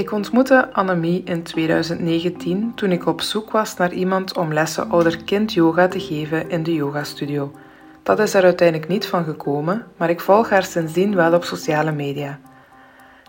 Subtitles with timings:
[0.00, 5.52] Ik ontmoette Annemie in 2019 toen ik op zoek was naar iemand om lessen ouder-kind
[5.52, 7.52] yoga te geven in de yogastudio.
[8.02, 11.92] Dat is er uiteindelijk niet van gekomen, maar ik volg haar sindsdien wel op sociale
[11.92, 12.38] media.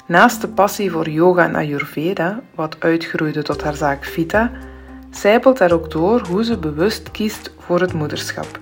[0.07, 4.52] Naast de passie voor yoga en Ayurveda, wat uitgroeide tot haar zaak Vita,
[5.10, 8.60] zijpelt er ook door hoe ze bewust kiest voor het moederschap.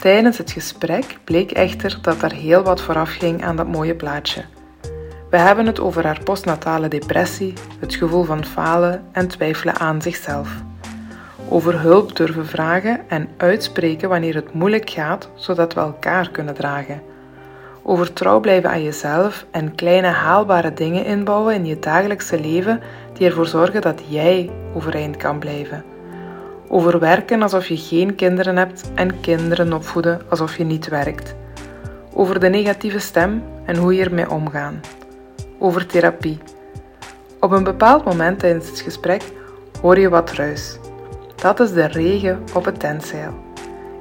[0.00, 4.44] Tijdens het gesprek bleek echter dat er heel wat vooraf ging aan dat mooie plaatje.
[5.32, 10.48] We hebben het over haar postnatale depressie, het gevoel van falen en twijfelen aan zichzelf.
[11.48, 17.02] Over hulp durven vragen en uitspreken wanneer het moeilijk gaat, zodat we elkaar kunnen dragen.
[17.82, 22.80] Over trouw blijven aan jezelf en kleine haalbare dingen inbouwen in je dagelijkse leven
[23.12, 25.84] die ervoor zorgen dat jij overeind kan blijven.
[26.68, 31.34] Over werken alsof je geen kinderen hebt en kinderen opvoeden alsof je niet werkt.
[32.14, 34.80] Over de negatieve stem en hoe je ermee omgaan.
[35.62, 36.38] Over therapie.
[37.40, 39.32] Op een bepaald moment tijdens het gesprek
[39.80, 40.78] hoor je wat ruis.
[41.36, 43.34] Dat is de regen op het tentzeil.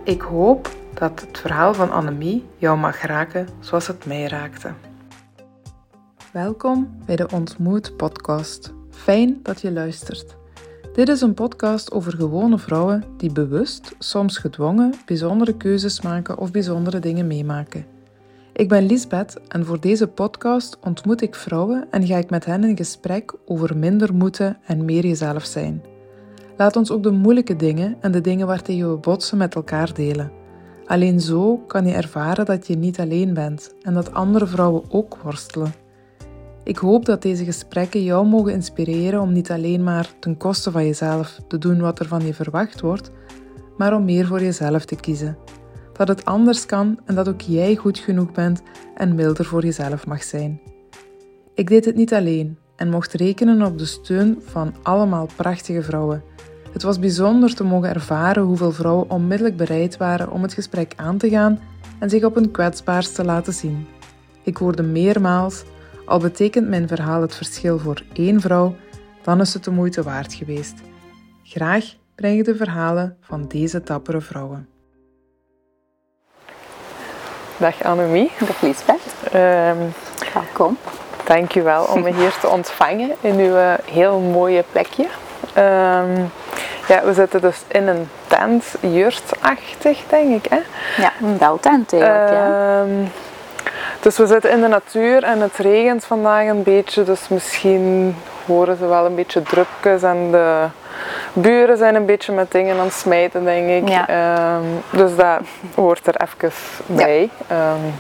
[0.04, 4.74] Ik hoop dat het verhaal van Annemie jou mag raken zoals het mij raakte.
[6.32, 8.74] Welkom bij de Ontmoet podcast.
[8.90, 10.36] Fijn dat je luistert.
[10.94, 16.52] Dit is een podcast over gewone vrouwen die bewust, soms gedwongen, bijzondere keuzes maken of
[16.52, 18.01] bijzondere dingen meemaken.
[18.54, 22.64] Ik ben Lisbeth en voor deze podcast ontmoet ik vrouwen en ga ik met hen
[22.64, 25.84] in gesprek over minder moeten en meer jezelf zijn.
[26.58, 30.32] Laat ons ook de moeilijke dingen en de dingen waartegen we botsen met elkaar delen.
[30.86, 35.18] Alleen zo kan je ervaren dat je niet alleen bent en dat andere vrouwen ook
[35.24, 35.74] worstelen.
[36.64, 40.86] Ik hoop dat deze gesprekken jou mogen inspireren om niet alleen maar ten koste van
[40.86, 43.12] jezelf te doen wat er van je verwacht wordt,
[43.78, 45.38] maar om meer voor jezelf te kiezen.
[46.02, 48.62] Dat het anders kan en dat ook jij goed genoeg bent
[48.96, 50.62] en milder voor jezelf mag zijn.
[51.54, 56.24] Ik deed het niet alleen en mocht rekenen op de steun van allemaal prachtige vrouwen.
[56.72, 61.18] Het was bijzonder te mogen ervaren hoeveel vrouwen onmiddellijk bereid waren om het gesprek aan
[61.18, 61.60] te gaan
[62.00, 63.88] en zich op hun kwetsbaarst te laten zien.
[64.44, 65.64] Ik hoorde meermaals
[66.06, 68.76] al betekent mijn verhaal het verschil voor één vrouw,
[69.24, 70.76] dan is het de moeite waard geweest.
[71.44, 74.71] Graag breng ik de verhalen van deze dappere vrouwen.
[77.62, 78.32] Dag Annemie.
[78.40, 79.02] Dag Lisbeth.
[79.34, 79.94] Um,
[80.34, 80.78] Welkom.
[81.26, 85.04] Dankjewel om me hier te ontvangen in uw eh, heel mooie plekje.
[85.58, 86.32] Um,
[86.88, 90.52] ja, we zitten dus in een tent, jurtachtig denk ik.
[90.52, 90.60] Hè?
[91.02, 92.32] Ja, een beltent eigenlijk.
[92.32, 93.10] Um, ja.
[94.00, 98.78] Dus we zitten in de natuur en het regent vandaag een beetje, dus misschien horen
[98.78, 100.66] ze wel een beetje drupjes en de
[101.34, 103.90] buren zijn een beetje met dingen aan het smijten, denk ik.
[103.90, 104.56] Ja.
[104.56, 105.40] Um, dus dat
[105.76, 106.52] hoort er even
[106.86, 107.30] bij.
[107.48, 107.72] Ja.
[107.72, 107.94] Um,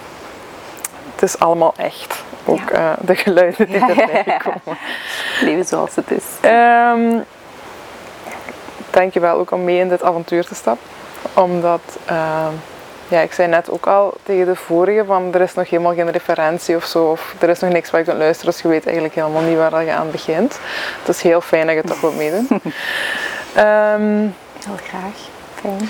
[1.13, 2.23] het is allemaal echt.
[2.45, 2.79] Ook ja.
[2.79, 4.79] uh, de geluiden die erbij komen.
[5.41, 6.50] Leven zoals het is.
[6.50, 7.23] Um,
[8.89, 10.88] dankjewel ook om mee in dit avontuur te stappen.
[11.33, 11.81] Omdat
[13.12, 16.12] ja, ik zei net ook al tegen de vorige van er is nog helemaal geen
[16.12, 17.04] referentie of zo.
[17.06, 19.58] Of er is nog niks waar je kunt luisteren, dus je weet eigenlijk helemaal niet
[19.58, 20.60] waar je aan begint.
[21.00, 22.48] Het is heel fijn dat je toch wilt meedoen.
[23.58, 24.36] um,
[24.66, 25.18] heel graag.
[25.56, 25.90] Fijn.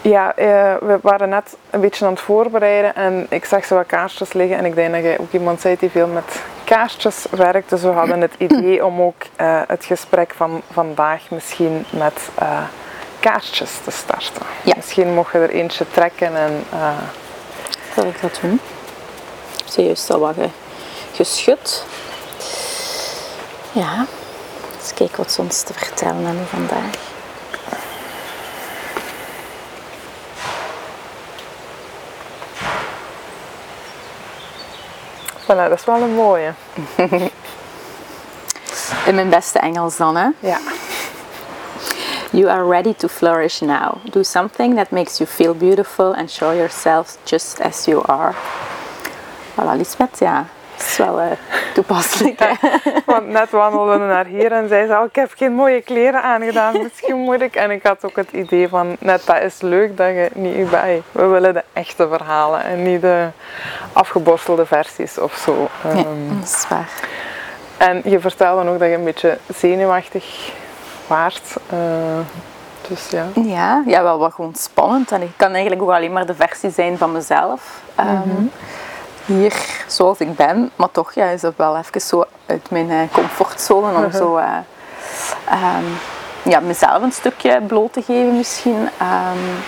[0.00, 0.44] Ja, uh,
[0.80, 4.56] we waren net een beetje aan het voorbereiden en ik zag zo wat kaartjes liggen
[4.56, 7.70] en ik denk dat jij ook iemand zei die veel met kaartjes werkt.
[7.70, 12.28] Dus we hadden het idee om ook uh, het gesprek van vandaag misschien met...
[12.42, 12.62] Uh,
[13.30, 14.46] kaartjes te starten.
[14.62, 14.72] Ja.
[14.76, 16.64] Misschien mocht je er eentje trekken en...
[16.74, 16.98] Uh...
[17.94, 18.60] Zal ik dat doen?
[19.64, 20.34] Ik ze juist al wat
[21.12, 21.84] geschud.
[23.72, 24.06] Ja,
[24.80, 26.90] eens kijken wat ze ons te vertellen hebben vandaag.
[35.42, 36.52] Voilà, dat is wel een mooie.
[39.06, 40.28] In mijn beste Engels dan, hè?
[40.38, 40.58] Ja.
[42.36, 43.96] You are ready to flourish now.
[44.10, 48.34] Do something that makes you feel beautiful and show yourself just as you are.
[49.54, 50.46] Voilà, Lisbeth, ja.
[50.76, 51.26] Dat is wel uh,
[51.74, 52.38] toepasselijk.
[52.38, 52.56] Ja,
[53.06, 56.22] want net wandelden we naar hier en zei ze, oh, ik heb geen mooie kleren
[56.22, 57.54] aangedaan, misschien moet ik.
[57.54, 61.02] En ik had ook het idee van, net dat is leuk dat je niet bij.
[61.12, 63.28] We willen de echte verhalen en niet de
[63.92, 65.68] afgeborstelde versies of zo.
[65.82, 66.88] Ja, um, dat is waar.
[67.76, 70.52] En je vertelde ook dat je een beetje zenuwachtig
[71.06, 71.56] waard.
[71.72, 71.78] Uh,
[72.88, 73.26] dus ja.
[73.34, 73.82] ja.
[73.86, 75.12] Ja, wel wat gewoon spannend.
[75.12, 77.82] En ik kan eigenlijk ook alleen maar de versie zijn van mezelf.
[78.00, 78.50] Um, mm -hmm.
[79.24, 83.00] Hier zoals ik ben, maar toch ja, is dat wel even zo uit mijn uh,
[83.12, 84.14] comfortzone om -huh.
[84.14, 84.56] zo uh,
[85.52, 85.98] um,
[86.42, 88.80] ja, mezelf een stukje bloot te geven misschien.
[88.80, 89.62] Um,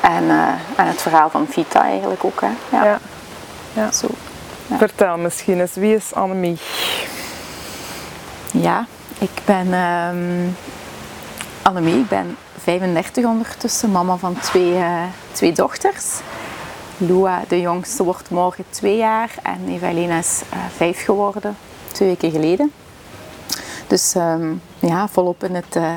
[0.00, 0.30] en,
[0.76, 2.40] en het verhaal van Vita eigenlijk ook.
[2.40, 2.76] Hè.
[2.76, 2.84] Ja.
[2.84, 2.98] ja.
[3.72, 3.92] ja.
[3.92, 4.06] Zo.
[4.76, 6.58] Vertel misschien eens, wie is Annemie?
[8.52, 8.86] Ja,
[9.18, 10.56] ik ben um,
[11.62, 15.02] Annemie, ik ben 35 ondertussen, mama van twee, uh,
[15.32, 16.20] twee dochters.
[16.96, 21.56] Lua, de jongste, wordt morgen twee jaar en Evelina is uh, vijf geworden,
[21.92, 22.72] twee weken geleden.
[23.86, 25.94] Dus um, ja, volop in het, uh,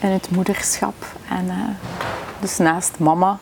[0.00, 0.94] in het moederschap.
[1.28, 1.76] En
[2.40, 3.38] dus naast mama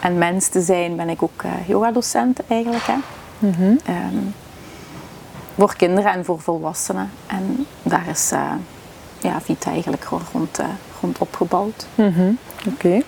[0.00, 2.84] en mens te zijn, ben ik ook yogadocent eigenlijk.
[2.86, 2.96] Hè.
[3.38, 3.78] Mm -hmm.
[3.88, 4.34] um,
[5.58, 7.10] voor kinderen en voor volwassenen.
[7.26, 8.52] En daar is uh,
[9.18, 10.66] ja, Vita eigenlijk rond, uh,
[11.00, 11.86] rond opgebouwd.
[11.94, 12.38] -hmm.
[12.72, 13.02] Oké.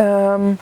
[0.00, 0.58] Um,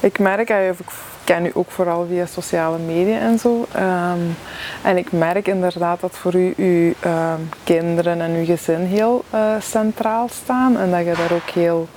[0.00, 0.76] ik merk, ik
[1.24, 3.66] ken u ook vooral via sociale media en zo.
[3.76, 4.36] Um,
[4.82, 6.92] en ik merk inderdaad dat voor u uw
[7.64, 10.78] kinderen en uw gezin heel uh, centraal staan.
[10.78, 11.88] En dat je daar ook heel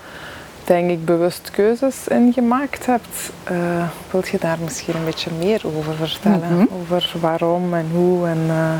[0.64, 3.32] denk ik, bewust keuzes in gemaakt hebt.
[3.52, 6.54] Uh, wilt je daar misschien een beetje meer over vertellen?
[6.54, 6.66] Mhm.
[6.82, 8.74] Over waarom en hoe en uh,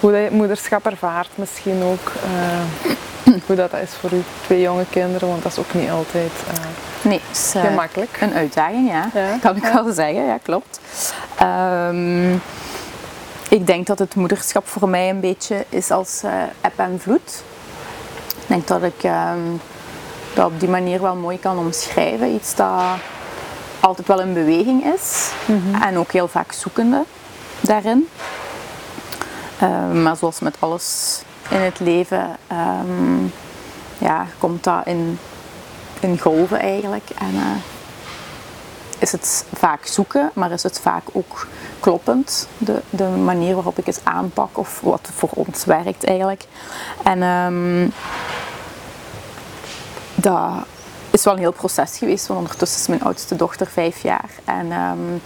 [0.00, 2.12] hoe dat je het moederschap ervaart misschien ook.
[2.24, 6.32] Uh, hoe dat is voor uw twee jonge kinderen, want dat is ook niet altijd
[7.02, 8.18] nee, is, gemakkelijk.
[8.20, 9.10] Een uitdaging, ja.
[9.14, 9.38] ja.
[9.42, 9.72] Kan ik ja.
[9.72, 10.80] wel zeggen, ja klopt.
[11.42, 12.42] Um,
[13.48, 16.22] ik denk dat het moederschap voor mij een beetje is als
[16.60, 17.42] eb en vloed.
[18.36, 19.02] Ik denk dat ik...
[19.04, 19.60] Um,
[20.36, 22.34] dat op die manier wel mooi kan omschrijven.
[22.34, 22.82] Iets dat
[23.80, 25.82] altijd wel in beweging is mhm.
[25.82, 27.04] en ook heel vaak zoekende
[27.60, 28.08] daarin.
[29.62, 33.32] Uh, maar zoals met alles in het leven um,
[33.98, 35.18] ja, komt dat in,
[36.00, 37.10] in golven eigenlijk.
[37.18, 37.42] En uh,
[38.98, 41.46] is het vaak zoeken, maar is het vaak ook
[41.80, 42.48] kloppend.
[42.58, 46.44] De, de manier waarop ik het aanpak of wat voor ons werkt eigenlijk.
[47.02, 47.92] En um,
[50.16, 50.66] dat
[51.10, 54.30] is wel een heel proces geweest, want ondertussen is mijn oudste dochter vijf jaar.
[54.44, 55.20] En um,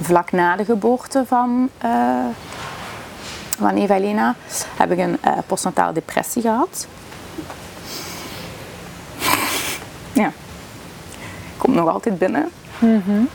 [0.00, 2.24] vlak na de geboorte van, uh,
[3.58, 4.34] van Evelina
[4.76, 6.86] heb ik een uh, postnatale depressie gehad.
[10.12, 10.32] ja,
[11.56, 12.50] komt nog altijd binnen.
[12.78, 13.28] Mm -hmm.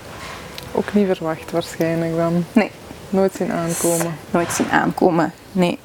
[0.71, 2.45] Ook niet verwacht waarschijnlijk dan?
[2.51, 2.71] Nee.
[3.09, 4.15] Nooit zien aankomen?
[4.31, 5.79] Nooit zien aankomen, nee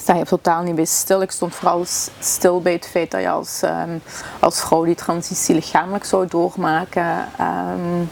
[0.00, 1.22] sta je totaal niet bij stil.
[1.22, 1.84] Ik stond vooral
[2.18, 4.02] stil bij het feit dat je als, um,
[4.38, 7.28] als vrouw die transitie lichamelijk zou doormaken.
[7.40, 8.10] Um,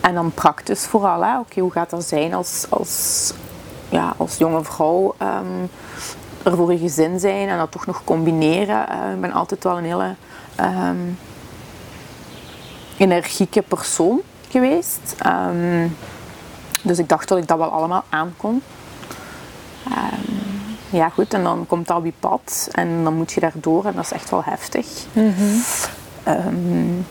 [0.00, 1.40] en dan praktisch vooral.
[1.40, 3.32] Oké, hoe gaat dat zijn als, als,
[3.88, 5.70] ja, als jonge vrouw um,
[6.42, 8.86] er voor je gezin zijn en dat toch nog combineren.
[8.90, 10.14] Uh, ik ben altijd wel een hele
[12.96, 15.14] energieke persoon geweest.
[16.82, 18.62] dus ik dacht dat ik dat wel allemaal aankon.
[19.86, 20.57] Um,
[20.90, 23.94] ja goed, en dan komt dat op je pad en dan moet je daardoor en
[23.94, 24.86] dat is echt wel heftig.
[25.12, 27.04] Mm -hmm.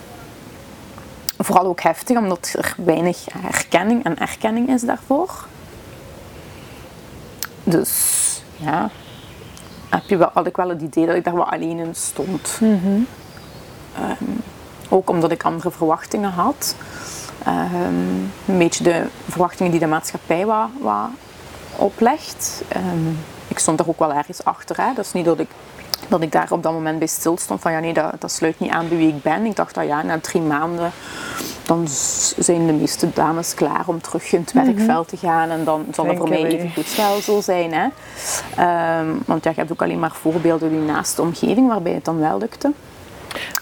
[1.37, 5.45] vooral ook heftig omdat er weinig herkenning en erkenning is daarvoor.
[7.63, 8.89] Dus ja,
[9.89, 12.57] heb je wel, had ik wel het idee dat ik daar wel alleen in stond.
[12.61, 13.07] Mm -hmm.
[13.99, 14.41] um,
[14.89, 16.75] ook omdat ik andere verwachtingen had.
[17.47, 21.09] Um, een beetje de verwachtingen die de maatschappij wat, wat
[21.75, 22.63] oplegt.
[22.75, 23.17] Um,
[23.57, 24.77] ik stond er ook wel ergens achter.
[24.77, 24.93] Hè.
[24.93, 25.49] Dat is niet dat ik,
[26.07, 28.59] dat ik daar op dat moment bij stil stond van ja nee, dat, dat sluit
[28.59, 29.45] niet aan bij wie ik ben.
[29.45, 30.91] Ik dacht dat ja, na drie maanden
[31.65, 31.87] dan
[32.37, 34.65] zijn de meeste dames klaar om terug in het mhm.
[34.65, 35.49] werkveld te gaan.
[35.49, 37.73] En dan zal dat voor mij even goed zijn.
[37.73, 37.85] Hè.
[38.99, 42.05] Um, want ja, je hebt ook alleen maar voorbeelden in je naaste omgeving waarbij het
[42.05, 42.71] dan wel lukte.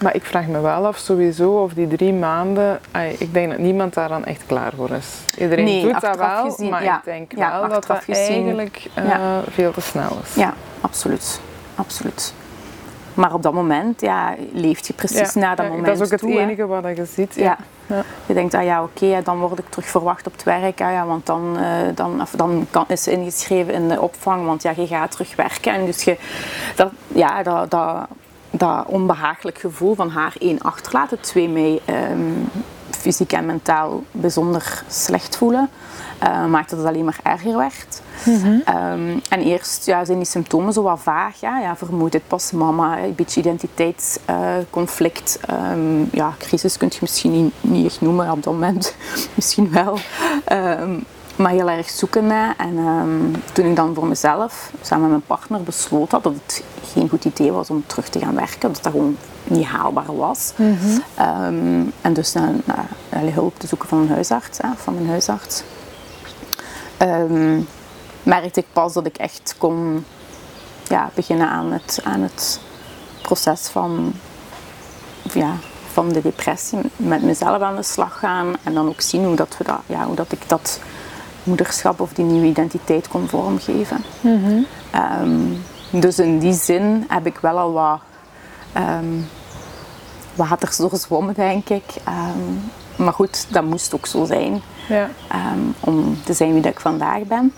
[0.02, 2.80] Maar ik vraag me wel af sowieso of die drie maanden,
[3.18, 5.06] ik denk dat niemand daar dan echt klaar voor is.
[5.38, 8.32] Iedereen nee, doet dat wel, gezien, maar ja, ik denk ja, wel dat dat gezien,
[8.32, 10.34] eigenlijk uh, veel te snel is.
[10.34, 11.40] Ja, absoluut.
[11.74, 12.34] absoluut.
[13.14, 15.86] Maar op dat moment ja, leeft je precies na dat moment.
[15.86, 17.34] Dat is ook het toe, enige wat je ziet.
[17.34, 17.56] Ja.
[17.86, 18.02] Ja.
[18.26, 20.80] Je denkt, ah ja, oké, okay, dan word ik terug verwacht op het werk.
[20.80, 24.46] Ah ja, want dan, uh, dan, of dan kan, is ze ingeschreven in de opvang,
[24.46, 25.72] want ja, je gaat terug werken.
[25.72, 26.16] En dus je,
[26.76, 28.06] dat, ja, dat, dat,
[28.56, 32.48] dat onbehagelijk gevoel van haar één achterlaten, twee mij um,
[32.90, 35.68] fysiek en mentaal bijzonder slecht voelen,
[36.22, 38.02] uh, maakte dat het alleen maar erger werd.
[38.24, 38.62] Mm -hmm.
[38.76, 41.40] um, en eerst ja, zijn die symptomen zo wat vaag.
[41.40, 45.38] Ja, ja vermoeidheid pas mama, een beetje identiteitsconflict.
[45.50, 48.94] Uh, um, ja, crisis kun je misschien niet, niet echt noemen op dat moment.
[49.36, 49.98] misschien wel.
[51.36, 52.54] Maar heel erg zoeken naar.
[52.56, 52.76] En
[53.52, 57.24] toen ik dan voor mezelf, samen met mijn partner, besloot had dat het geen goed
[57.24, 58.72] idee was om terug te gaan werken.
[58.72, 60.52] Dat dat gewoon niet haalbaar was.
[60.56, 61.02] Mm -hmm.
[61.26, 62.88] um, en dus naar, naar,
[63.32, 65.62] hulp te zoeken van een huisarts, hè, van mijn huisarts.
[67.02, 67.68] Um,
[68.22, 70.04] merkte ik pas dat ik echt kon
[70.88, 72.60] ja, beginnen aan het, aan het
[73.22, 74.12] proces van
[75.32, 75.52] ja,
[75.92, 79.56] van de depressie met mezelf aan de slag gaan en dan ook zien hoe, dat
[79.58, 80.80] we dat, ja, hoe dat ik dat
[81.46, 84.04] moederschap of die nieuwe identiteit kon vormgeven.
[84.90, 85.40] Ehm,
[85.90, 88.00] dus in die zin heb ik wel al wat
[88.76, 89.28] um,
[90.34, 91.84] waters doorzwommen, denk ik.
[92.04, 95.08] Ehm, maar goed, dat moest ook zo zijn ja.
[95.80, 97.52] om te zijn wie dat ik vandaag ben.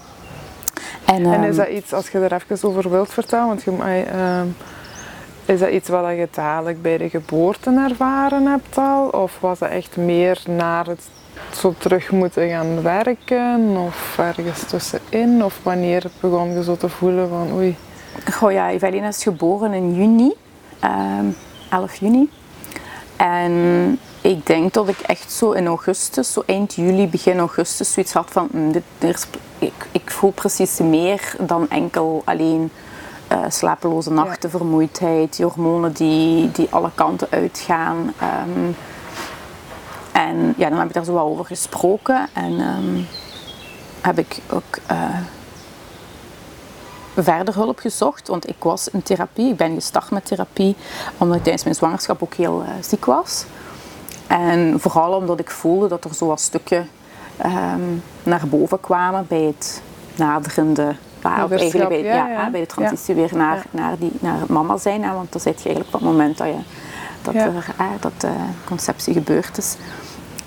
[1.04, 3.72] En, en, is dat iets, als je er even over wilt vertellen, want je,
[5.44, 9.08] is dat iets wat je dadelijk bij de geboorte ervaren hebt al?
[9.08, 11.02] Of was dat echt meer naar het
[11.54, 13.76] zo terug moeten gaan werken?
[13.76, 15.44] Of ergens tussenin?
[15.44, 17.76] Of wanneer begon je zo te voelen van oei?
[18.32, 20.34] Goh ja, Evelina is geboren in juni,
[20.80, 20.90] 11
[21.70, 22.30] ehm, juni.
[23.16, 28.12] En ik denk dat ik echt zo in augustus, zo eind juli, begin augustus, zoiets
[28.12, 29.28] had van mm, dit,
[29.58, 32.70] ik, ik voel precies meer dan enkel alleen
[33.32, 37.96] uh, slapeloze nachten, vermoeidheid, die hormonen die, die alle kanten uitgaan.
[38.46, 38.76] Um,
[40.12, 43.06] en ja, dan heb ik daar zo wel over gesproken en um,
[44.00, 45.18] heb ik ook uh,
[47.14, 49.50] verder hulp gezocht, want ik was in therapie.
[49.50, 50.76] Ik ben gestart met therapie
[51.18, 53.44] omdat ik tijdens mijn zwangerschap ook heel uh, ziek was.
[54.26, 56.88] En vooral omdat ik voelde dat er zo wat stukken
[57.44, 59.82] um, naar boven kwamen bij het
[60.16, 65.02] naderende of eigenlijk bij, ja, bij de transitie weer naar, naar, die, naar mama zijn.
[65.02, 66.58] Hè, want dan zit je eigenlijk op het moment dat, je,
[67.22, 68.34] dat, er, dat de
[68.64, 69.76] conceptie gebeurd is.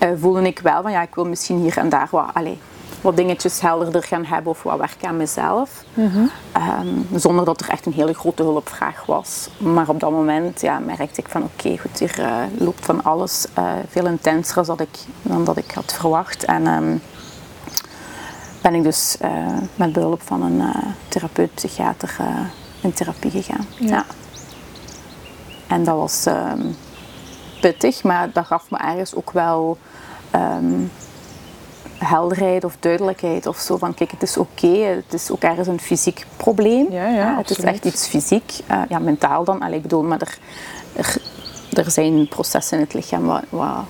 [0.04, 2.58] Uh, voelde ik wel van ja, ik wil misschien hier en daar wat, allez,
[3.01, 5.84] wat dingetjes helderder gaan hebben of wat werken aan mezelf.
[5.94, 6.25] Mhm.
[6.51, 9.50] Ehm, zonder dat er echt een hele grote hulpvraag was.
[9.58, 13.46] Maar op dat moment ja, merkte ik van oké, goed, hier uh, loopt van alles
[13.58, 16.46] uh, veel intenser dan, ik, dan dat ik had verwacht.
[16.46, 17.01] En um,
[18.62, 20.62] ben ik dus uh, met behulp van een
[21.08, 22.18] therapeut, psychiater
[22.82, 23.66] in therapie gegaan.
[23.80, 24.06] Ja.
[25.72, 26.75] En dat was um,
[27.62, 29.78] pittig, maar dat gaf me ergens ook wel
[30.36, 30.92] um,
[31.98, 33.78] helderheid of duidelijkheid of zo.
[33.78, 36.92] Van kijk, het is oké, het is ook ergens een fysiek probleem.
[36.92, 38.51] Ja, ja, het is echt iets fysiek,
[38.90, 39.60] ja, mentaal dan.
[39.60, 40.38] Allee, ik bedoel, maar er,
[40.96, 41.22] er
[41.74, 43.44] er zijn processen in het lichaam wat,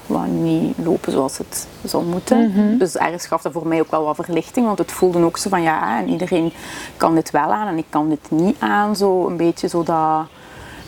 [0.05, 2.51] wat, niet lopen zoals het zou moeten.
[2.51, 2.77] Mhm.
[2.77, 5.50] Dus ergens gaf dat voor mij ook wel wat verlichting, want het voelde ook zo
[5.50, 6.53] van ja, en iedereen
[6.97, 8.95] kan dit wel aan en ik kan dit niet aan.
[8.95, 10.25] Zo een beetje zo dat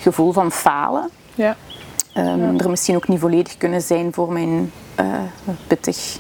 [0.04, 1.10] gevoel van falen.
[1.36, 1.56] Ja.
[2.18, 5.06] Um, Er misschien ook niet volledig kunnen zijn voor mijn uh,
[5.68, 6.18] pittig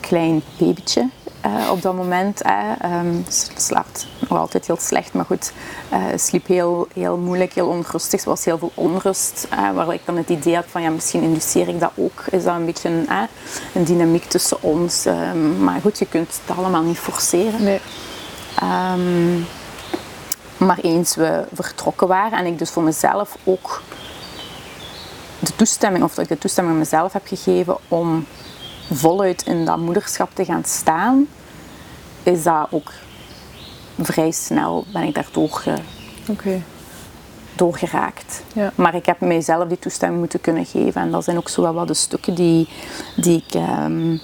[0.00, 1.08] klein babytje.
[1.46, 2.46] Uh, op dat moment.
[2.46, 3.24] Uh, um,
[3.56, 5.52] slaapt nog altijd heel slecht, maar goed,
[5.92, 8.22] uh, sliep heel, heel moeilijk, heel onrustig.
[8.22, 11.68] Er was heel veel onrust, waar ik dan het idee had van ja, misschien induceer
[11.68, 12.24] ik dat ook.
[12.30, 13.08] Is dat een beetje een,
[13.74, 15.06] een dynamiek tussen ons?
[15.06, 17.62] Um, maar goed, je kunt het allemaal niet forceren.
[17.62, 17.80] Nee.
[18.62, 19.46] Um,
[20.66, 23.82] maar eens we vertrokken waren en ik dus voor mezelf ook
[25.38, 28.26] de toestemming, of dat ik de toestemming aan mezelf heb gegeven om
[28.92, 31.26] voluit in dat moederschap te gaan staan,
[32.22, 32.92] is dat ook
[34.00, 35.78] vrij snel ben ik daar doorge,
[37.54, 38.42] doorgeraakt.
[38.54, 38.72] Ja.
[38.74, 41.00] Maar ik heb mijzelf die toestemming moeten kunnen geven.
[41.00, 42.68] En dat zijn ook zo wel wat de stukken die,
[43.16, 44.20] die ik um,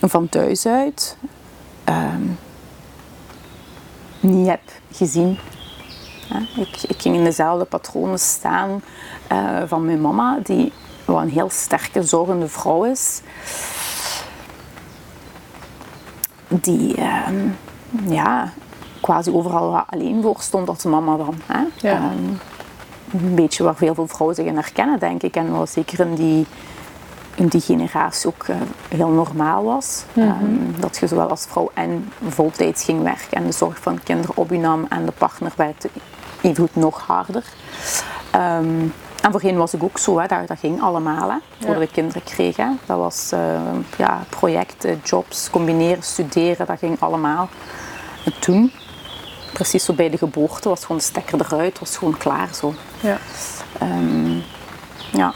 [0.00, 1.16] van thuis uit
[1.88, 2.38] um,
[4.24, 4.60] niet heb
[4.92, 5.38] gezien.
[6.56, 8.82] Ik, ik, ging in dezelfde patronen staan
[9.32, 10.72] uh, van mijn mama, die
[11.04, 13.20] wat een heel sterke, zorgende vrouw is.
[16.48, 17.28] Die uh,
[18.08, 18.52] ja,
[19.00, 21.34] quasi overal alleen voor stond als mama dan.
[21.46, 21.62] Hè?
[21.88, 21.94] Ja.
[21.94, 22.32] Ehm,
[23.24, 25.36] een beetje waar veel, veel vrouwen zich in herkennen, denk ik.
[25.36, 26.46] En wat zeker in die,
[27.34, 28.56] in die generatie ook uh,
[28.88, 30.04] heel normaal was.
[30.12, 30.80] Mm -hmm.
[30.80, 34.50] dat je zowel als vrouw en voltijds ging werken en de zorg van kinderen op
[34.50, 35.88] je nam en de partner werkte
[36.42, 37.44] even nog harder.
[38.34, 41.86] Um, en voorheen was ik ook zo, hè, dat, dat ging allemaal hè, voordat we
[41.92, 42.78] kinderen kregen.
[42.86, 43.60] Dat was uh,
[43.96, 47.48] ja, projecten, jobs, combineren, studeren, dat ging allemaal.
[48.24, 48.72] En toen,
[49.52, 52.74] precies zo bij de geboorte, was gewoon de stekker eruit, was gewoon klaar zo.
[53.00, 53.18] Ja.
[53.82, 54.42] Um,
[55.10, 55.34] ja.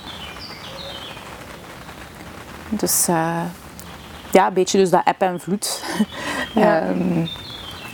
[2.70, 3.40] Dus uh,
[4.30, 5.84] ja, een beetje dus dat app en vloed
[6.54, 6.88] ja.
[6.88, 7.28] um,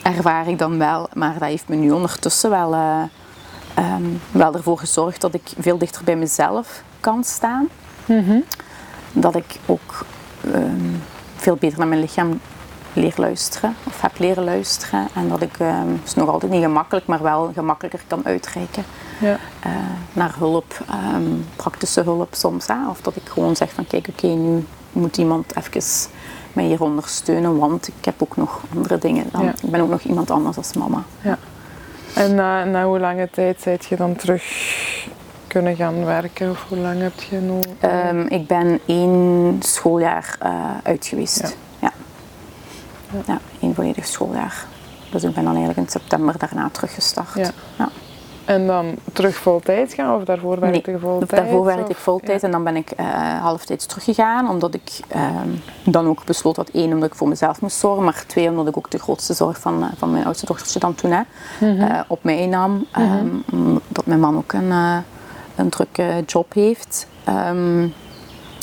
[0.03, 1.09] ervaar ik dan wel.
[1.13, 2.75] Maar dat heeft me nu ondertussen wel...
[2.75, 3.03] Uh,
[3.79, 7.69] um, wel ervoor gezorgd dat ik veel dichter bij mezelf kan staan.
[8.05, 8.41] Mhm.
[9.13, 10.07] Dat ik ook
[10.53, 10.93] ehm,
[11.37, 12.41] veel beter naar mijn lichaam
[12.93, 15.09] leer luisteren of heb leren luisteren.
[15.15, 18.85] En dat ik, het is nog altijd niet gemakkelijk, maar wel gemakkelijker kan uitreiken
[19.21, 19.39] ja.
[19.67, 19.73] uh,
[20.13, 20.85] naar hulp,
[21.57, 22.67] praktische hulp soms.
[22.67, 22.89] Hè?
[22.89, 26.11] Of dat ik gewoon zeg van kijk, oké, nu moet iemand even
[26.55, 29.25] mij hier ondersteunen, want ik heb ook nog andere dingen.
[29.33, 29.49] Dan.
[29.49, 31.03] Ik ben ook nog iemand anders als mama.
[31.21, 31.39] Ja.
[32.15, 34.43] En na, na hoe lange tijd zijt je dan terug
[35.47, 36.51] kunnen gaan werken?
[36.51, 37.59] Of hoe lang heb je nu?
[37.81, 41.57] Ehm, ik ben één schooljaar uh, uit geweest.
[41.81, 41.93] Ja.
[43.13, 43.21] Ja.
[43.27, 43.41] ja.
[43.61, 44.67] één volledig schooljaar.
[45.11, 47.53] Dus ik ben dan eigenlijk in september daarna teruggestart.
[47.77, 47.91] Ja.
[48.47, 48.53] Ja.
[48.53, 51.31] En dan terug voltijd gaan of daarvoor werkte nee, je voltijd?
[51.31, 53.07] daarvoor werkte ik voltijd en dan ben ik uh,
[53.43, 54.49] halftijds teruggegaan.
[54.49, 55.31] Omdat ik uh,
[55.85, 58.05] dan ook besloot dat één, omdat ik voor mezelf moest zorgen.
[58.05, 60.95] Maar twee, omdat ik ook de grootste zorg van, uh, van mijn oudste dochtertje dan
[60.95, 61.23] toen hè,
[61.61, 62.05] mm -hmm.
[62.09, 62.87] op mij nam.
[62.97, 63.81] Mm -hmm.
[63.89, 64.71] dat mijn man ook een,
[65.57, 67.07] een drukke job heeft.
[67.29, 67.93] Um,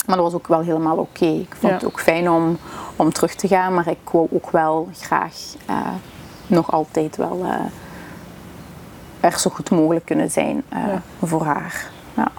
[0.06, 1.24] maar dat was ook wel helemaal oké.
[1.24, 1.40] Okay.
[1.40, 1.78] Ik vond ja.
[1.78, 2.58] het ook fijn om,
[2.96, 3.74] om terug te gaan.
[3.74, 5.36] Maar ik wou ook wel graag
[6.48, 7.46] nog altijd wel
[9.22, 11.02] er zo goed mogelijk kunnen zijn uh, ja.
[11.24, 11.90] voor haar.
[12.14, 12.32] Ja.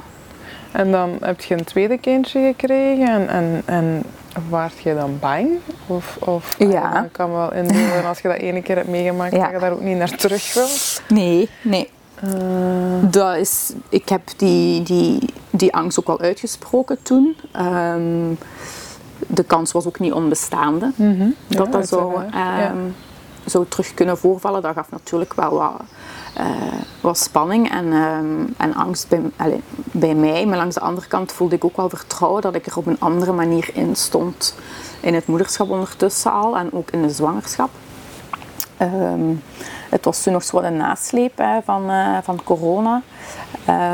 [0.73, 4.03] En dan heb je een tweede kindje gekregen en, en, en
[4.49, 5.49] waart je dan bang?
[5.87, 7.05] Of, of ja.
[7.05, 9.43] ik kan wel inbeelden als je dat ene keer hebt meegemaakt ja.
[9.43, 10.67] dat je daar ook niet naar terug wil?
[11.09, 11.91] Nee, nee.
[12.25, 13.11] Uh.
[13.11, 17.37] Dat is, ik heb die, die, die angst ook wel uitgesproken toen.
[17.57, 18.39] Um,
[19.27, 21.35] de kans was ook niet onbestaande mm -hmm.
[21.47, 22.73] dat ja, dat zou, um, ja.
[23.45, 24.63] zou terug kunnen voorvallen.
[24.63, 25.81] Dat gaf natuurlijk wel wat
[26.39, 26.47] uh,
[27.01, 30.47] was spanning en, um, en angst bij, allez, bij mij.
[30.47, 33.01] Maar langs de andere kant voelde ik ook wel vertrouwen dat ik er op een
[33.01, 34.55] andere manier in stond.
[35.01, 37.71] In het moederschap ondertussen al en ook in de zwangerschap.
[38.83, 39.43] Um,
[39.91, 43.03] het was toen nog zo een nasleep hè, van, uh, van corona.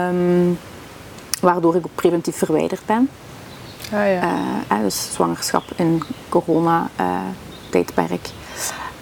[0.08, 0.58] Um,
[1.40, 3.10] waardoor ik ook preventief verwijderd ben.
[3.92, 4.22] Ah, ja.
[4.72, 8.28] uh, dus zwangerschap in corona-tijdperk.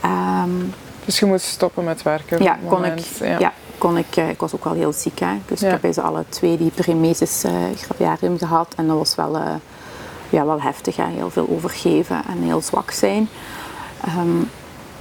[0.04, 0.74] Um,
[1.06, 2.42] dus je moest stoppen met werken?
[2.42, 3.38] Ja, kon ik, ja.
[3.38, 3.52] ja.
[3.78, 4.16] kon ik.
[4.16, 5.18] Ik was ook wel heel ziek.
[5.18, 5.38] Hè.
[5.46, 5.66] Dus ja.
[5.66, 8.74] ik heb bij ze alle twee die premesis uh, graviarium gehad.
[8.76, 9.54] En dat was wel, uh,
[10.30, 10.96] ja, wel heftig.
[10.96, 11.06] Hè.
[11.06, 13.28] Heel veel overgeven en heel zwak zijn.
[14.18, 14.50] Um,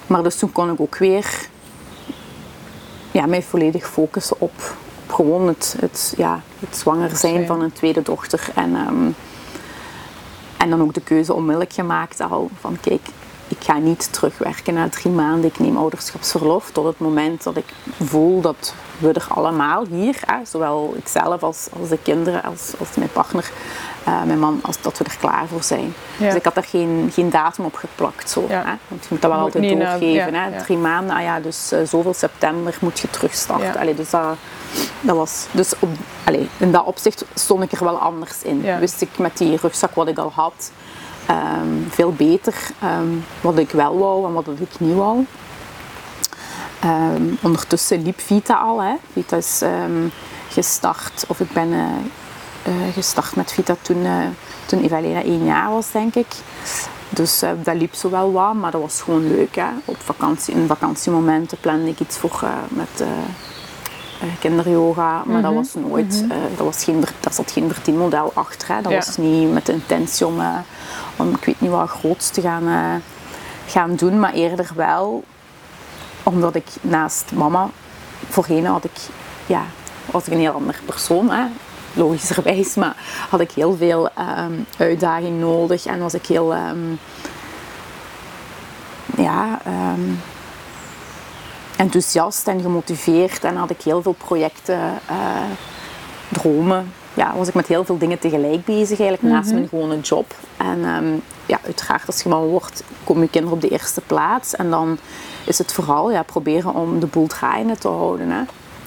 [0.08, 1.48] maar dus toen kon ik ook weer
[3.12, 4.52] ja, mij volledig focussen op,
[5.06, 8.50] op gewoon het, het, ja, het zwanger zijn van een tweede dochter.
[8.56, 9.16] En, um,
[10.58, 13.08] en dan ook de keuze onmiddellijk gemaakt al van kijk,
[13.66, 15.50] ga niet terugwerken na drie maanden.
[15.50, 17.66] Ik neem ouderschapsverlof tot het moment dat ik
[18.04, 22.96] voel dat we er allemaal hier, hè, zowel ikzelf als, als de kinderen, als, als
[22.96, 23.51] mijn partner,
[24.08, 25.94] uh, mijn man, als dat we er klaar voor zijn.
[26.18, 26.25] Ja.
[26.25, 28.30] Dus ik had daar geen, geen datum op geplakt.
[28.30, 28.64] Zo, ja.
[28.66, 28.74] hè.
[28.88, 30.34] Want je moet dat wel moet altijd doorgeven.
[30.34, 30.64] Hè.
[30.64, 33.80] Drie maanden, ah ja, dus uh, zoveel september moet je terugstarten.
[33.80, 34.36] Allee, dus dat,
[35.01, 35.90] dat was, dus op,
[36.24, 38.66] allee, in dat opzicht stond ik er wel anders in.
[38.80, 40.72] Wist ik met die rugzak wat ik al had,
[41.29, 45.25] Um, veel beter um, wat ik wel wou en wat ik niet wou.
[46.85, 48.81] Um, ondertussen liep Vita al.
[48.81, 48.94] Hè.
[49.14, 49.61] Vita is
[50.50, 51.85] gestart, of ik ben uh,
[52.68, 54.25] uh, gestart met Vita toen, uh,
[54.66, 56.27] toen Evalena één jaar was, denk ik.
[57.09, 59.55] Dus dat liep zo wel wat, maar dat was gewoon leuk.
[59.55, 59.70] Hè.
[59.85, 63.03] Op vakantie, in vakantiemomenten plande ik iets voor met
[64.40, 65.42] kinderyoga, maar mm -hmm.
[65.42, 66.55] dat was nooit, mm -hmm.
[66.57, 68.68] dat was geen, daar zat geen verdienmodel achter.
[68.68, 68.81] Hè.
[68.81, 68.98] Dat ja.
[68.98, 70.42] was niet met de intentie om
[71.16, 73.01] om ik weet niet wat groots te gaan,
[73.68, 75.24] gaan doen, maar eerder wel
[76.25, 77.70] omdat ik naast mama,
[78.29, 78.98] voorheen had ik,
[79.46, 79.61] ja,
[80.11, 81.46] was ik een heel ander persoon, hè,
[81.94, 82.96] logischerwijs, maar
[83.29, 84.09] had ik heel veel
[84.40, 87.00] um, uitdaging nodig en was ik heel, um,
[89.18, 90.22] ja, um,
[91.77, 95.18] enthousiast en gemotiveerd en had ik heel veel projecten, uh,
[96.29, 99.55] dromen ja, was ik met heel veel dingen tegelijk bezig, eigenlijk naast mm -hmm.
[99.55, 100.35] mijn gewone job.
[100.57, 104.55] En um, ja, uiteraard als je man wordt, komen je kinderen op de eerste plaats.
[104.55, 104.98] En dan
[105.46, 108.29] is het vooral ja, proberen om de boel draaiende te houden.
[108.29, 108.42] Hè.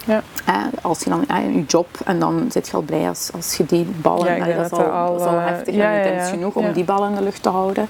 [0.04, 0.22] Ja.
[0.44, 3.30] Eh, als je dan ja, in je job en dan zit je al blij als,
[3.34, 6.06] als je die ballen, ja, dat, is al, al, dat is al heftig ja, en
[6.06, 7.88] intens genoeg om die ballen in de lucht te houden.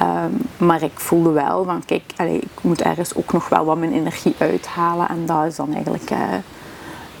[0.00, 3.78] Um, maar ik voelde wel, want kijk, allee, ik moet ergens ook nog wel wat
[3.78, 6.10] mijn energie uithalen en dat is dan eigenlijk...
[6.10, 6.18] Uh,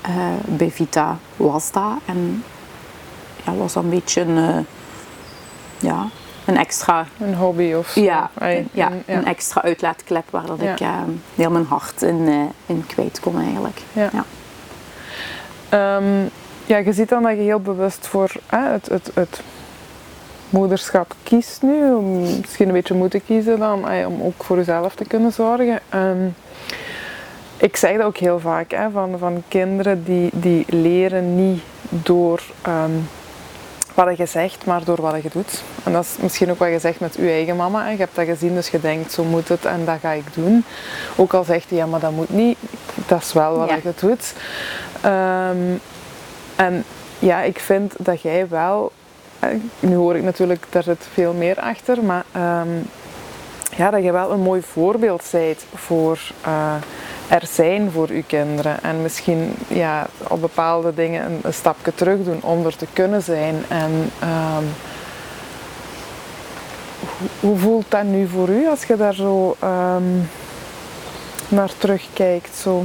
[0.08, 1.92] uh, bij Vita was dat.
[2.04, 2.44] En
[3.44, 4.58] ja, was dat een beetje een, uh,
[5.78, 6.06] ja,
[6.44, 7.06] een extra...
[7.18, 10.72] Een hobby of Ja, een, ja, een, een extra uitlaatklep waar dat ja.
[10.72, 10.88] ik uh,
[11.34, 13.80] heel mijn hart in, in kwijt kon eigenlijk.
[13.92, 14.10] Ja.
[14.12, 15.96] Ja.
[15.96, 16.30] Um,
[16.66, 19.42] ja, je ziet dan dat je heel bewust voor het, het, het
[20.52, 21.94] moederschap kiest nu.
[21.94, 25.80] Om misschien een beetje moeten kiezen dan, om ook voor jezelf te kunnen zorgen.
[25.94, 26.34] Um,
[27.56, 32.42] ik zeg dat ook heel vaak, hè, van, van kinderen die, die leren niet door
[32.66, 33.08] um,
[33.94, 35.62] wat je zegt, maar door wat je doet.
[35.84, 37.84] En dat is misschien ook wat je zegt met je eigen mama.
[37.84, 37.90] Hè.
[37.90, 40.64] Je hebt dat gezien, dus je denkt, zo moet het en dat ga ik doen.
[41.16, 42.58] Ook al zegt hij, ja, maar dat moet niet.
[43.06, 43.76] Dat is wel wat ja.
[43.82, 44.34] je doet.
[45.04, 45.80] Um,
[46.56, 46.84] en
[47.18, 48.92] ja, ik vind dat jij wel...
[49.80, 52.24] Nu hoor ik natuurlijk, daar zit veel meer achter, maar...
[52.36, 52.84] Um,
[53.76, 56.18] ja, dat je wel een mooi voorbeeld bent voor...
[56.46, 56.74] Uh,
[57.28, 58.82] er zijn voor uw kinderen.
[58.82, 63.64] En misschien ja, op bepaalde dingen een, stapje terug doen om er te kunnen zijn.
[63.68, 64.64] En ehm,
[67.18, 70.02] hoe, hoe, voelt dat nu voor u als je daar zo ehm,
[71.48, 72.56] naar terugkijkt?
[72.56, 72.84] Zo?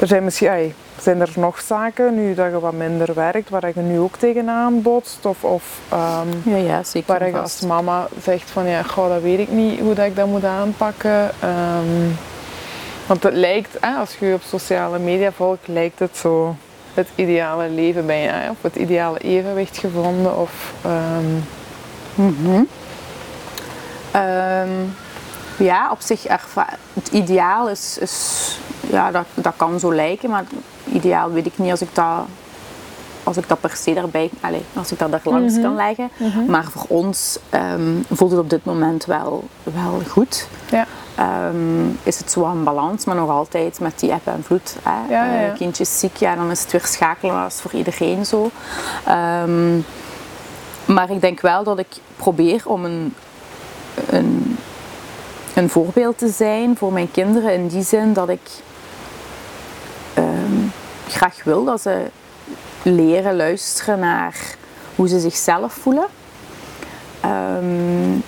[0.00, 3.80] Er zijn misschien, zijn er nog zaken nu dat je wat minder werkt, waar je
[3.80, 5.26] nu ook tegenaan botst?
[5.26, 9.22] Of, of um, ja, ja, zeker waar je als mama zegt van ja, goh, dat
[9.22, 11.30] weet ik niet hoe dat ik dat moet aanpakken.
[11.44, 12.16] Um,
[13.06, 16.56] want het lijkt, als je op sociale media volgt, lijkt het zo
[16.94, 20.38] het ideale leven bij je, of het ideale evenwicht gevonden.
[20.38, 21.44] Of, um...
[22.14, 22.68] mm
[25.56, 26.22] ja, op zich,
[26.92, 28.58] het ideaal is, is
[28.92, 30.44] ja, dat, dat kan zo lijken, maar
[30.92, 32.24] ideaal weet ik niet als ik dat,
[33.22, 35.62] als ik dat per se daarbij, allez, als ik dat er langs mhm.
[35.62, 36.10] kan leggen.
[36.16, 36.44] Mhm.
[36.46, 40.48] Maar voor ons um, voelt het op dit moment wel, wel goed.
[40.70, 40.86] Ja.
[41.14, 44.76] Ehm, is het zo een balans, maar nog altijd met die app en vloed.
[44.82, 45.14] Hè?
[45.14, 45.48] Ja, ja.
[45.48, 48.50] Uh, kindjes ziek, ja, dan is het weer schakelen als voor iedereen zo.
[49.08, 49.84] Um,
[50.84, 53.14] maar ik denk wel dat ik probeer om een,
[54.08, 54.58] een,
[55.54, 58.40] een voorbeeld te zijn voor mijn kinderen in die zin dat ik
[60.18, 60.72] um,
[61.08, 62.10] graag wil dat ze
[62.82, 64.36] leren luisteren naar
[64.96, 66.06] hoe ze zichzelf voelen.
[67.24, 68.22] Um,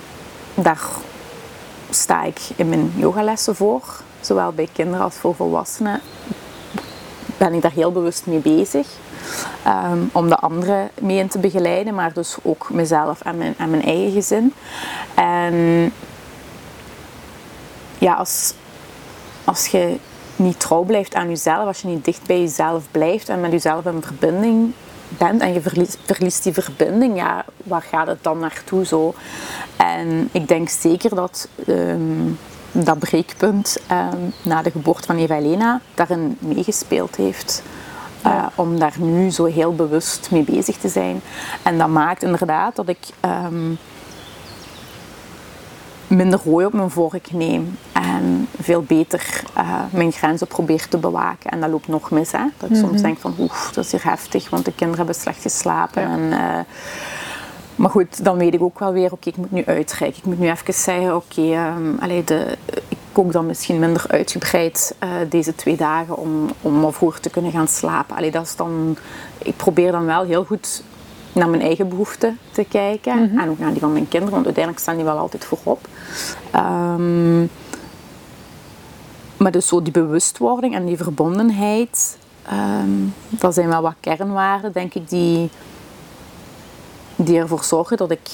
[0.53, 0.81] daar
[1.89, 3.83] sta ik in mijn yogalessen voor,
[4.19, 6.01] zowel bij kinderen als voor volwassenen.
[7.37, 8.87] Ben ik daar heel bewust mee bezig.
[9.67, 13.69] Um, om de anderen mee in te begeleiden, maar dus ook mezelf en mijn, en
[13.69, 14.53] mijn eigen gezin.
[15.15, 15.93] En
[17.97, 18.53] ja, als,
[19.43, 19.97] als je
[20.35, 23.85] niet trouw blijft aan jezelf, als je niet dicht bij jezelf blijft en met jezelf
[23.85, 24.73] in verbinding
[25.07, 29.13] bent en je verliest, verliest, die verbinding, ja, waar gaat het dan naartoe zo?
[29.77, 32.37] En ik denk zeker dat um,
[32.71, 37.63] dat breekpunt um, na de geboorte van Eva Elena daarin meegespeeld heeft.
[38.25, 41.21] Uh, om daar nu zo heel bewust mee bezig te zijn.
[41.63, 42.97] En dat maakt inderdaad dat ik
[43.45, 43.77] um,
[46.07, 51.51] minder rooi op mijn vork neem en veel beter uh, mijn grenzen probeer te bewaken.
[51.51, 52.31] En dat loopt nog mis.
[52.31, 52.43] Hè?
[52.57, 53.01] Dat ik soms mhm.
[53.01, 56.03] denk van oef, dat is hier heftig, want de kinderen hebben slecht geslapen.
[56.03, 56.59] En, uh,
[57.75, 60.19] maar goed, dan weet ik ook wel weer, oké, ik moet nu uitreiken.
[60.19, 61.99] Ik moet nu even zeggen, oké, okay, um,
[62.87, 67.51] ik kook dan misschien minder uitgebreid uh, deze twee dagen om, om vroeger te kunnen
[67.51, 68.15] gaan slapen.
[68.15, 68.97] Allee, dat is dan,
[69.37, 70.83] ik probeer dan wel heel goed
[71.35, 73.23] naar mijn eigen behoeften te kijken.
[73.23, 73.39] Mhm.
[73.39, 75.87] En ook naar die van mijn kinderen, want uiteindelijk staan die wel altijd voorop.
[76.55, 77.49] Um,
[79.37, 82.17] maar dus zo die bewustwording en die verbondenheid,
[82.51, 85.49] um, dat zijn wel wat kernwaarden, denk ik, die,
[87.15, 88.29] die ervoor zorgen dat ik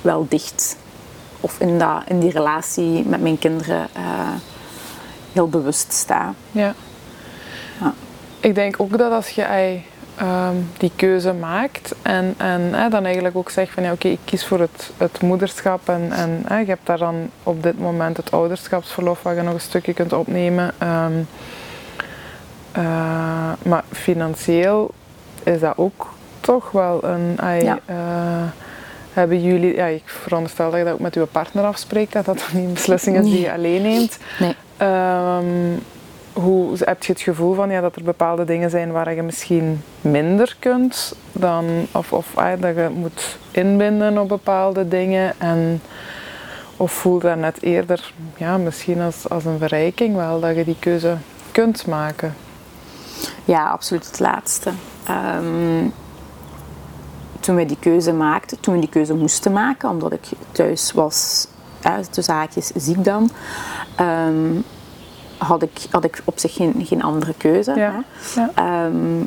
[0.00, 0.76] wel dicht
[1.40, 4.02] of in, dat, in die relatie met mijn kinderen uh,
[5.32, 6.34] heel bewust sta.
[6.52, 6.74] Ja.
[7.80, 7.94] ja.
[8.40, 9.42] Ik denk ook dat als je
[10.16, 14.46] Ehm, die keuze maakt en, en dan eigenlijk ook zegt van ja oké, ik kies
[14.46, 16.12] voor het, het moederschap en,
[16.48, 19.94] en je hebt daar dan op dit moment het ouderschapsverlof waar je nog een stukje
[19.94, 20.72] kunt opnemen.
[20.78, 21.12] Ehm,
[22.72, 24.90] eh, maar financieel
[25.42, 27.36] is dat ook toch wel een...
[27.62, 27.78] ja.
[27.86, 27.96] Eh,
[29.12, 32.44] hebben jullie, ja, ik veronderstel dat je dat ook met uw partner afspreekt, dat dat
[32.52, 34.18] niet een beslissing is die je alleen neemt.
[34.38, 34.56] Nee.
[34.88, 35.82] Um,
[36.34, 39.82] hoe heb je het gevoel van ja, dat er bepaalde dingen zijn waar je misschien
[40.00, 45.82] minder kunt dan, of, of ah, dat je moet inbinden op bepaalde dingen en
[46.76, 50.78] of voel dat net eerder ja, misschien als, als een verrijking wel dat je die
[50.78, 51.16] keuze
[51.52, 52.34] kunt maken?
[53.44, 54.70] Ja, absoluut het laatste.
[55.10, 55.92] Um,
[57.40, 61.46] toen we die keuze maakten, toen we die keuze moesten maken, omdat ik thuis was,
[61.86, 63.30] uh, tussen haakjes ziek dan,
[64.00, 64.64] um,
[65.44, 67.74] had ik, had ik op zich geen, geen andere keuze.
[67.74, 68.04] Ja.
[68.54, 69.22] Ehm,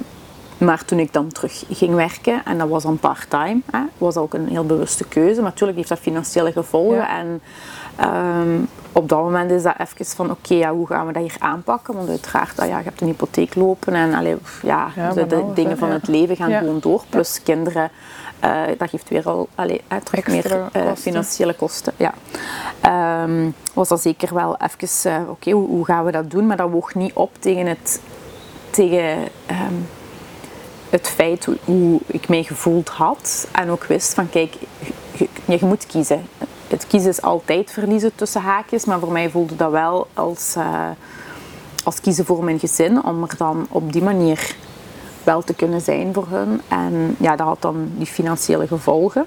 [0.57, 3.61] maar toen ik dan terug ging werken, en dat was dan part-time,
[3.97, 5.41] was ook een heel bewuste keuze.
[5.41, 7.07] Maar natuurlijk heeft dat financiële gevolgen.
[7.07, 7.41] En
[7.95, 8.59] ehm,
[8.91, 11.93] op dat moment is dat even van, oké, ja, hoe gaan we dat hier aanpakken?
[11.93, 15.89] Want uiteraard, ah, ja, je hebt een hypotheek lopen en allee, ja, de, dingen van
[15.89, 17.03] het leven gaan gewoon door.
[17.09, 17.91] Plus kinderen
[18.43, 21.93] uh, dat geeft weer al allee, terug meer uh, financiële kosten.
[21.97, 22.13] Ja.
[23.23, 26.47] Um, was dat zeker wel even, oké, okay, hoe, hoe, gaan we dat doen?
[26.47, 28.01] Maar dat woog niet op tegen het,
[28.69, 29.17] tegen,
[29.49, 29.87] um,
[30.89, 33.47] het feit hoe, hoe, ik mij gevoeld had.
[33.51, 34.53] En ook wist van, kijk,
[35.11, 36.25] je, je, moet kiezen.
[36.67, 40.55] Het kiezen is altijd verliezen tussen haakjes, maar voor mij voelde dat wel als,
[41.83, 44.55] als kiezen voor mijn gezin, om er dan op die manier
[45.27, 46.61] wel te kunnen zijn voor hun.
[46.67, 49.25] En ja, dat had dan die financiële gevolgen.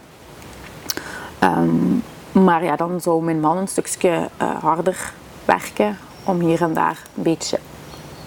[1.45, 5.13] Um, maar ja, dan zou mijn man een stukje uh, harder
[5.45, 7.59] werken om hier en daar een beetje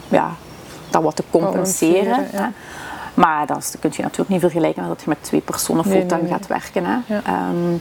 [0.08, 0.32] ja,
[0.90, 2.04] dat wat te compenseren.
[2.04, 2.52] Compenseren, ja.
[3.14, 6.22] Maar dat, kun je natuurlijk niet vergelijken met dat je met twee personen fulltime nee,
[6.22, 6.32] nee.
[6.32, 6.86] gaat werken.
[6.86, 7.14] Hè.
[7.14, 7.22] Ja.
[7.26, 7.78] Ehm,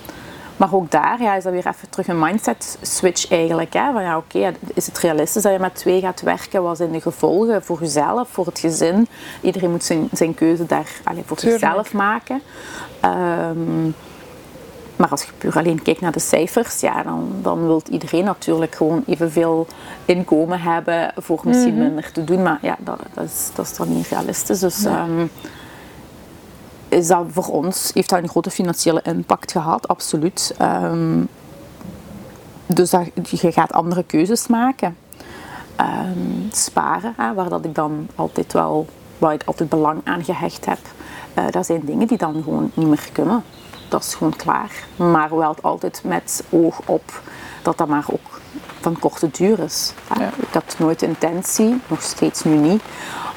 [0.63, 3.73] maar ook daar ja, is dat weer even terug een mindset switch eigenlijk.
[3.73, 3.93] Hè?
[3.93, 6.63] Van ja, oké, is het realistisch dat je met twee gaat werken?
[6.63, 9.09] Wat zijn de gevolgen voor jezelf, voor het gezin?
[9.41, 11.61] Iedereen moet zijn, zijn keuze daar allee, voor Tuurlijk.
[11.61, 12.43] zichzelf maken.
[13.01, 13.85] Ehm,
[14.97, 18.75] maar als je puur alleen kijkt naar de cijfers, ja, dan, dan wil iedereen natuurlijk
[18.75, 19.67] gewoon evenveel
[20.05, 22.43] inkomen hebben voor misschien minder te doen.
[22.43, 24.59] Maar ja, dat, dat, is, dat is dan niet realistisch.
[24.59, 25.27] Dus ehm,
[26.93, 30.55] is dat voor ons, heeft dat een grote financiële impact gehad, absoluut.
[30.59, 31.21] Ehm,
[32.67, 34.97] dus dat, je gaat andere keuzes maken.
[35.77, 38.87] Ehm, sparen, hè, waar dat ik dan altijd wel,
[39.19, 40.79] waar ik altijd belang aan gehecht heb.
[41.35, 43.45] eh, dat zijn dingen die dan gewoon niet meer kunnen.
[43.89, 44.85] Dat is gewoon klaar.
[44.97, 47.21] Maar wel altijd met oog op
[47.63, 48.41] dat dat maar ook
[48.81, 49.93] van korte duur is.
[50.19, 50.31] Ja.
[50.37, 52.83] Ik had nooit intentie, nog steeds nu niet,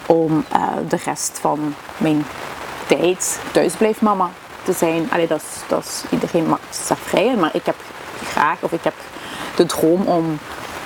[0.06, 2.26] om eh, de rest van mijn
[2.88, 4.30] tijd thuisblijfmama
[4.64, 5.08] te zijn.
[5.12, 7.76] Allee, dat, is, dat is iedereen mag zich vrij, in, maar ik heb
[8.28, 8.94] graag, of ik heb
[9.56, 10.40] de droom om,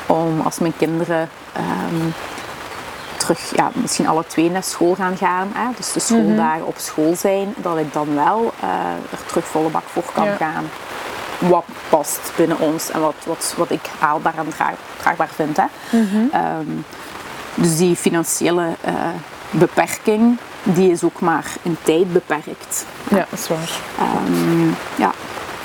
[0.05, 2.09] om als mijn kinderen ehm,
[3.17, 7.15] terug, ja, misschien alle twee naar school gaan gaan, hè, dus de schooldagen op school
[7.15, 8.69] zijn, dat ik dan wel eh,
[9.11, 10.35] er terug volle bak voor kan Ja.
[10.35, 10.69] gaan.
[11.39, 15.57] Wat past binnen ons en wat, wat, wat ik haalbaar en draag- draagbaar vind.
[15.57, 15.65] Hè.
[16.31, 16.65] Ehm,
[17.55, 18.93] dus die financiële eh,
[19.49, 22.85] beperking, die is ook maar in tijd beperkt.
[23.09, 23.69] Ja, dat is waar.
[23.99, 25.11] Ehm, ja,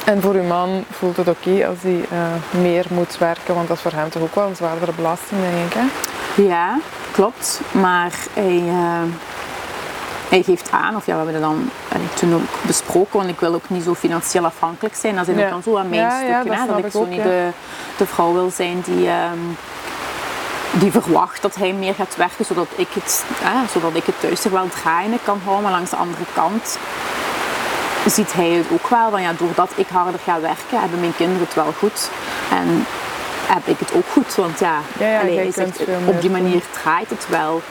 [0.05, 3.77] En voor uw man voelt het oké als hij eh, meer moet werken, want dat
[3.77, 5.73] is voor hem toch ook wel een zwaardere belasting, denk ik.
[5.75, 6.43] Hè?
[6.43, 6.79] ja,
[7.13, 7.61] klopt.
[7.71, 9.03] Maar hij, eh,
[10.29, 13.41] hij geeft aan, of ja, we hebben dat dan eh, toen ook besproken, want ik
[13.41, 15.17] wil ook niet zo financieel afhankelijk zijn.
[15.17, 15.45] Dat zijn Ja.
[15.45, 16.47] ook dan zo aan mijn Ja, ja, stukken.
[16.51, 17.49] dat hè, dat ik zo niet de,
[17.97, 19.39] de vrouw wil zijn die, ehm,
[20.79, 24.45] die verwacht dat hij meer gaat werken, zodat ik het, hè, zodat ik het thuis
[24.45, 25.63] er wel draaiende kan houden.
[25.63, 26.79] Maar langs de andere kant
[28.07, 29.11] ziet hij het ook wel.
[29.11, 32.11] Van, ja, doordat ik harder ga werken, hebben mijn kinderen het wel goed.
[32.51, 32.87] En
[33.47, 34.35] heb ik het ook goed.
[34.35, 37.63] Want ja, Ja, allee, zegt, op die manier draait het wel.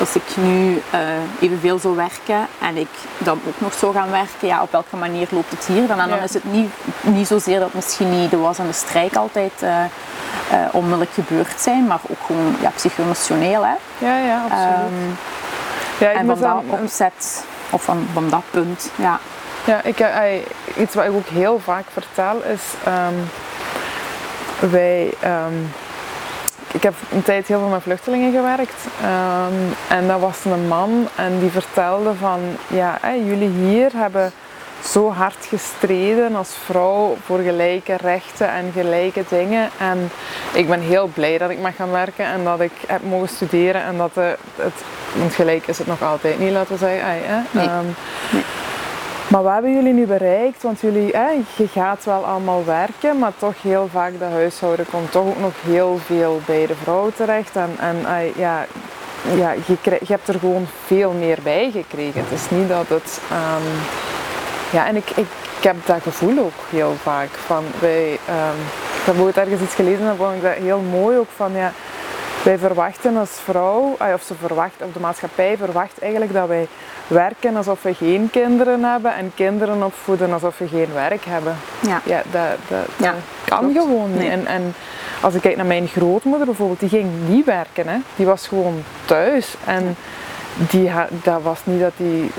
[0.00, 1.00] Als ik nu eh,
[1.40, 5.26] evenveel zou werken en ik dan ook nog zou gaan werken, ja, op welke manier
[5.30, 5.86] loopt het hier?
[5.86, 6.24] Dan, en dan Ja.
[6.24, 9.84] is het niet, niet zozeer dat misschien niet de was en de strijk altijd eh,
[9.84, 9.88] eh,
[10.72, 13.64] onmiddellijk gebeurd zijn, maar ook gewoon ja, psycho-emotioneel.
[13.66, 13.74] Hè?
[13.98, 14.90] Ja, ja, absoluut.
[14.90, 15.08] Ehm,
[15.98, 19.18] ja, ik en van dat dan- opzet, of van, van dat punt, ja.
[19.64, 20.04] Ja, ik,
[20.76, 23.14] iets wat ik ook heel vaak vertel is, ehm,
[24.70, 25.54] wij, ehm,
[26.72, 29.54] ik heb een tijd heel veel met vluchtelingen gewerkt ehm,
[29.88, 34.32] en dat was een man en die vertelde van, ja, jullie hier hebben
[34.84, 40.10] zo hard gestreden als vrouw voor gelijke rechten en gelijke dingen en
[40.52, 43.82] ik ben heel blij dat ik mag gaan werken en dat ik heb mogen studeren
[43.82, 47.20] en dat de, het, want gelijk is het nog altijd niet, laten we zeggen, ai,
[47.22, 47.40] hè?
[47.50, 47.66] Nee.
[47.66, 47.84] Ehm,
[48.30, 48.44] Nee.
[49.30, 50.62] Maar wat hebben jullie nu bereikt?
[50.62, 51.06] Want jullie,
[51.56, 55.52] je gaat wel allemaal werken, maar toch heel vaak de huishouden komt toch ook nog
[55.62, 57.56] heel veel bij de vrouw terecht.
[57.56, 57.96] En, en
[58.36, 58.66] ja,
[59.36, 62.20] ja, je, je hebt er gewoon veel meer bij gekregen.
[62.20, 63.20] Het is niet dat het...
[63.30, 63.62] ehm,
[64.72, 65.26] ja, en ik, ik,
[65.62, 67.28] heb dat gevoel ook heel vaak.
[67.30, 68.60] Van wij, ehm,
[69.00, 71.52] ik heb ooit ergens iets gelezen en vond ik dat heel mooi ook van...
[71.52, 71.72] Ja,
[72.42, 76.68] wij verwachten als vrouw, of ze verwacht, of de maatschappij verwacht eigenlijk dat wij
[77.10, 81.56] werken alsof we geen kinderen hebben en kinderen opvoeden alsof we geen werk hebben.
[81.80, 82.00] ja.
[82.04, 83.78] Ja, dat, dat, Ja, dat kan klopt.
[83.86, 84.18] gewoon niet.
[84.18, 84.30] Nee.
[84.30, 84.74] En, en
[85.20, 87.88] als ik kijk naar mijn grootmoeder bijvoorbeeld, die ging niet werken.
[87.88, 87.96] Hè.
[88.16, 89.54] Die was gewoon thuis.
[89.64, 89.96] En
[90.54, 90.90] die
[91.22, 92.30] dat was niet dat die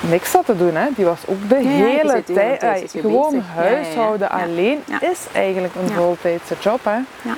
[0.00, 0.74] niks zat te doen.
[0.74, 0.86] Hè.
[0.96, 2.90] Die was ook de Ja, hele tijd...
[3.00, 3.44] gewoon bezig.
[3.54, 6.84] Huishouden alleen is eigenlijk een voltijdse job.
[6.84, 6.96] Hè.
[7.22, 7.34] Ja.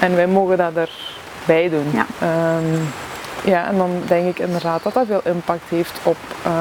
[0.00, 1.90] En wij mogen dat erbij doen.
[1.92, 2.06] Ja.
[3.44, 6.52] Ja, en dan denk ik inderdaad dat dat veel impact heeft op eh,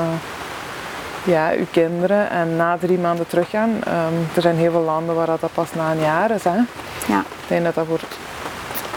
[1.24, 2.30] ja, uw kinderen.
[2.30, 5.91] En na drie maanden teruggaan, ehm, er zijn heel veel landen waar dat pas na
[5.91, 6.44] een jaar is.
[6.44, 6.56] Hè.
[7.08, 7.20] ja.
[7.20, 8.00] Ik denk dat dat voor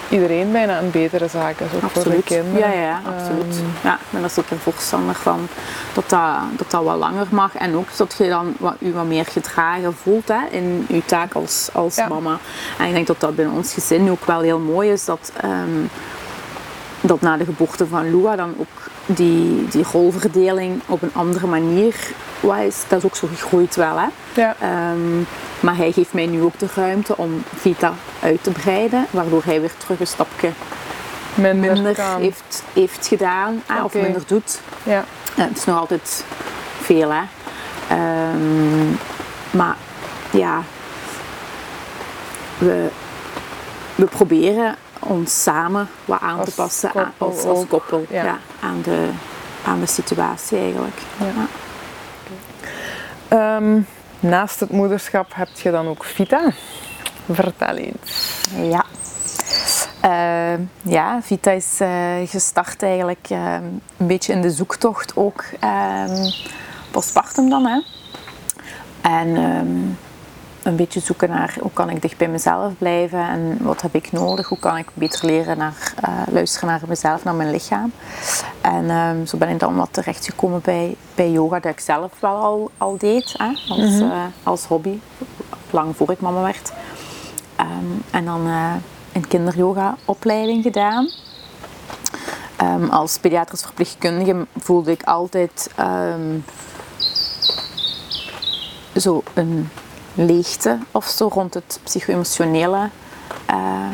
[0.09, 2.71] iedereen bijna een betere zaak is, ook voor de kinderen.
[2.71, 3.57] Ja, ja, absoluut.
[3.57, 5.49] Ehm, ja, ik ben er zeker voorstander van
[5.93, 6.21] dat dat,
[6.57, 7.55] dat dat wat langer mag.
[7.55, 11.35] En ook dat je dan wat, u wat meer gedragen voelt hè, in uw taak
[11.35, 12.09] als, als Ja.
[12.09, 12.39] mama.
[12.79, 15.05] En ik denk dat dat binnen ons gezin ook wel heel mooi is.
[15.05, 15.85] Dat, ehm,
[17.07, 21.95] dat na de geboorte van Lua dan ook die, die rolverdeling op een andere manier
[22.41, 22.83] wat is.
[22.89, 23.99] Dat is ook zo gegroeid wel.
[23.99, 24.07] Hè?
[24.35, 24.57] ja.
[24.61, 25.19] Ehm,
[25.61, 29.61] maar hij geeft mij nu ook de ruimte om Vita uit te breiden, waardoor hij
[29.61, 30.51] weer terug een stapje
[31.35, 34.61] minder, heeft, heeft gedaan ah, of minder doet.
[34.83, 35.05] Ja.
[35.37, 36.25] Eh, het is nog altijd
[36.81, 37.23] veel, hè.
[37.89, 38.91] Ehm,
[39.51, 39.77] maar
[40.31, 40.63] ja,
[42.59, 42.89] we,
[43.95, 48.25] we proberen ons samen wat aan Als te passen koppel aan, als, koppel ja.
[48.25, 48.39] ja.
[48.61, 49.11] aan, de,
[49.67, 50.99] aan de situatie eigenlijk.
[51.19, 51.47] Ja.
[53.29, 53.81] Ehm,
[54.21, 56.51] naast het moederschap heb je dan ook Vita.
[57.31, 58.41] Vertel eens.
[58.57, 58.85] Ja.
[60.01, 63.55] Eh, ja, Vita is eh, gestart eigenlijk eh,
[63.97, 66.31] een beetje in de zoektocht ook ehm
[66.91, 67.67] postpartum dan.
[67.67, 67.81] Hè.
[69.01, 70.04] En ehm,
[70.65, 74.13] een beetje zoeken naar hoe kan ik dicht bij mezelf blijven en wat heb ik
[74.13, 77.93] nodig, hoe kan ik beter leren naar, eh, luisteren naar mezelf, naar mijn lichaam.
[78.61, 82.37] En ehm, zo ben ik dan wat terechtgekomen bij, bij yoga dat ik zelf wel
[82.37, 84.99] al, al deed hè, als, eh, als hobby,
[85.71, 86.73] lang voor ik mama werd.
[87.57, 87.69] Ehm,
[88.11, 88.73] en dan eh,
[89.13, 91.11] een kinderyoga opleiding gedaan.
[92.57, 95.71] Ehm, als pediatrisch verpleegkundige voelde ik altijd
[98.97, 99.69] zo een
[100.15, 102.91] leegte of zo rond het psycho-emotionele
[103.47, 103.89] eh,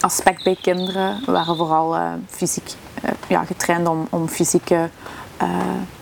[0.00, 1.22] aspect bij kinderen.
[1.26, 4.90] We waren vooral eh, fysiek eh, ja, getraind om, om fysieke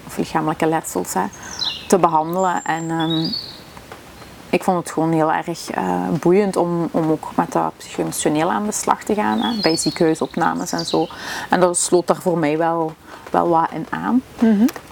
[0.07, 1.13] of lichamelijke letsels
[1.89, 2.65] te behandelen.
[2.65, 3.27] En ehm,
[4.51, 5.71] ik vond het gewoon heel erg
[6.21, 9.41] boeiend om, om ook met dat psycho-emotioneel aan de slag te gaan.
[9.41, 11.07] Hè, bij ziekenhuisopnames en zo.
[11.51, 12.93] En dat sloot daar voor mij wel,
[13.33, 14.23] wel wat in aan.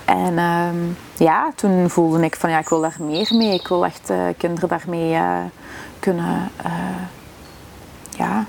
[0.05, 0.77] En ehm,
[1.17, 3.55] ja, toen voelde ik van ja, ik wil daar meer mee.
[3.55, 5.39] Ik wil echt eh, kinderen daarmee eh,
[5.99, 6.73] kunnen eh,
[8.11, 8.45] ja,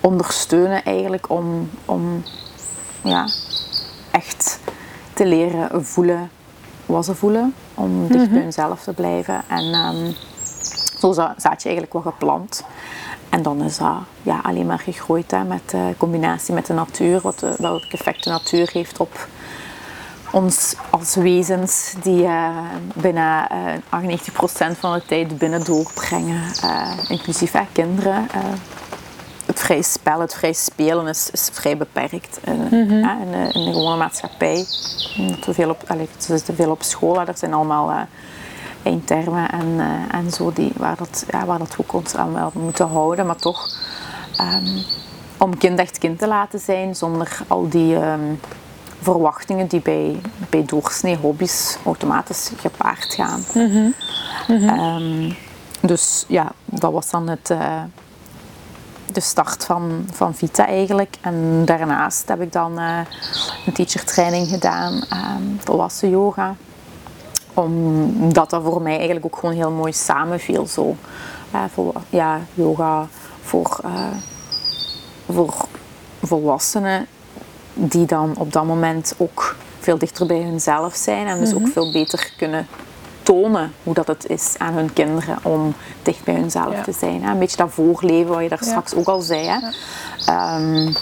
[0.00, 2.22] ondersteunen eigenlijk om, om
[3.02, 3.26] ja,
[4.10, 4.60] echt
[5.14, 6.30] te leren voelen
[6.86, 7.54] wat ze voelen.
[7.74, 9.42] Om dicht bij hunzelf te blijven.
[9.48, 10.12] En ehm,
[10.98, 12.64] zo za- zat je eigenlijk wel gepland.
[13.32, 17.20] En dan is dat ja, alleen maar gegroeid hè, met de combinatie met de natuur.
[17.20, 19.28] Wat de, welk effect de natuur heeft op
[20.30, 22.48] ons als wezens die eh,
[22.94, 24.02] bijna eh
[24.74, 26.42] 98% van de tijd binnen doorbrengen.
[26.62, 28.28] eh, inclusief hè, kinderen.
[28.32, 28.40] eh.
[29.46, 32.88] het vrije spel, het vrije spelen is, is vrij beperkt in, in,
[33.30, 34.64] de, in de gewone maatschappij.
[35.40, 38.00] Te veel op, allee, ze zitten veel op school, er zijn allemaal eh,
[38.82, 42.50] eindtermen en, eh, en zo die, waar, dat, ja, waar dat ook ons aan wel
[42.54, 43.26] moeten houden.
[43.26, 43.68] Maar toch,
[44.36, 44.78] ehm,
[45.38, 48.34] om kind echt kind te laten zijn zonder al die ehm,
[49.00, 53.44] verwachtingen die bij, bij doorsnee hobby's automatisch gepaard gaan.
[54.48, 55.32] Ehm,
[55.80, 57.82] dus ja, dat was dan het, eh,
[59.12, 61.16] de start van, van Vita eigenlijk.
[61.20, 62.98] En daarnaast heb ik dan eh,
[63.66, 65.02] een teacher training gedaan,
[65.58, 66.56] volwassen yoga
[67.54, 70.66] omdat dat voor mij eigenlijk ook gewoon heel mooi samenviel.
[70.66, 70.96] Zo.
[71.50, 73.06] Eh, vol, ja, yoga
[73.42, 74.06] voor, eh,
[75.28, 75.54] voor
[76.22, 77.06] volwassenen
[77.74, 81.92] die dan op dat moment ook veel dichter bij hunzelf zijn en dus ook veel
[81.92, 82.66] beter kunnen
[83.22, 86.82] tonen hoe dat het is aan hun kinderen om dicht bij hunzelf Ja.
[86.82, 87.22] te zijn.
[87.22, 87.30] Hè.
[87.30, 88.68] Een beetje dat voorleven wat je daar Ja.
[88.70, 89.46] straks ook al zei.
[89.46, 89.58] Hè.
[90.26, 90.92] Ehm,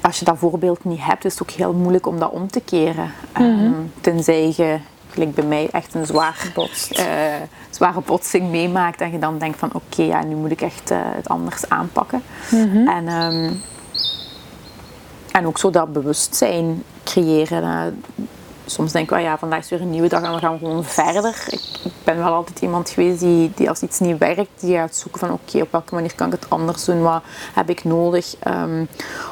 [0.00, 2.60] als je dat voorbeeld niet hebt, is het ook heel moeilijk om dat om te
[2.60, 3.10] keren.
[3.32, 4.78] Ehm, tenzij je,
[5.16, 6.52] gelijk bij mij, echt een zwaar,
[6.90, 7.04] eh,
[7.70, 10.98] zware botsing meemaakt en je dan denkt van oké, ja, nu moet ik echt eh,
[11.02, 12.22] het anders aanpakken.
[12.86, 13.52] En, ehm,
[15.32, 17.62] en ook zo dat bewustzijn creëren.
[17.62, 18.24] eh,
[18.66, 21.44] soms denk ik, ja, vandaag is weer een nieuwe dag en we gaan gewoon verder.
[21.48, 24.96] Ik, ik ben wel altijd iemand geweest die, die als iets niet werkt, die gaat
[24.96, 27.02] zoeken van oké, op welke manier kan ik het anders doen?
[27.02, 27.22] Wat
[27.54, 28.84] heb ik nodig ehm,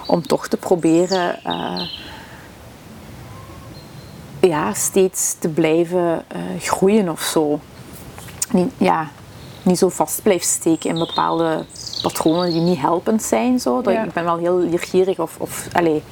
[0.07, 1.39] om toch te proberen
[4.49, 7.61] ja, steeds te blijven eh, groeien of zo.
[8.51, 9.09] Niet, ja,
[9.63, 11.65] niet zo vast blijven steken in bepaalde
[12.03, 13.61] patronen die niet helpend zijn.
[13.61, 13.83] Zo.
[13.83, 14.05] Dat, Ja.
[14.05, 16.03] Ik ben wel heel leergierig of, of allee,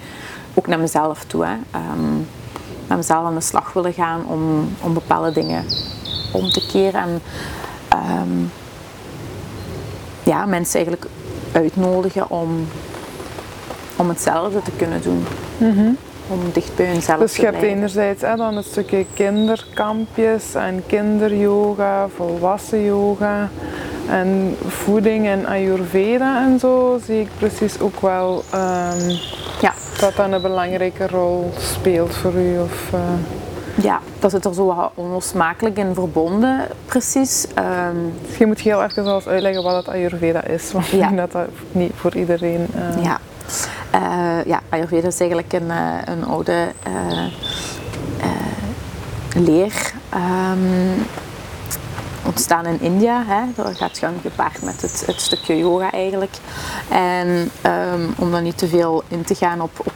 [0.54, 1.44] ook naar mezelf toe.
[1.44, 1.54] Hè.
[1.70, 2.16] Ehm,
[2.86, 5.64] met mezelf aan de slag willen gaan om, om bepaalde dingen
[6.32, 7.00] om te keren.
[7.00, 7.22] En
[7.88, 8.44] ehm,
[10.22, 11.06] ja, mensen eigenlijk
[11.52, 12.68] uitnodigen om,
[13.96, 15.24] om hetzelfde te kunnen doen.
[16.28, 17.78] Om dicht bij hunzelf Dus te je hebt blijven.
[17.78, 23.48] enerzijds hè, dan een stukje kinderkampjes en kinderyoga, volwassen yoga
[24.08, 26.98] en voeding en ayurveda en zo.
[27.06, 29.08] Zie ik precies ook wel ehm,
[29.60, 29.72] Ja.
[30.00, 32.58] dat dat een belangrijke rol speelt voor u.
[32.58, 33.00] Of, eh,
[33.84, 37.46] ja, dat zit er zo onlosmakelijk in verbonden, precies.
[38.22, 41.32] Misschien moet je heel even zelfs uitleggen wat het ayurveda is, want ik denk dat
[41.32, 42.66] dat niet voor iedereen...
[42.74, 43.18] eh, Ja.
[43.92, 47.26] Eh, ja, Ayurveda is eigenlijk een, eh, een oude eh,
[49.34, 49.92] leer.
[50.08, 50.98] ehm,
[52.26, 53.24] ontstaan in India.
[53.26, 53.40] Hè.
[53.54, 56.34] Dat gaat gewoon gepaard met het, het stukje yoga eigenlijk.
[56.88, 59.94] En ehm, om dan niet te veel in te gaan op, op,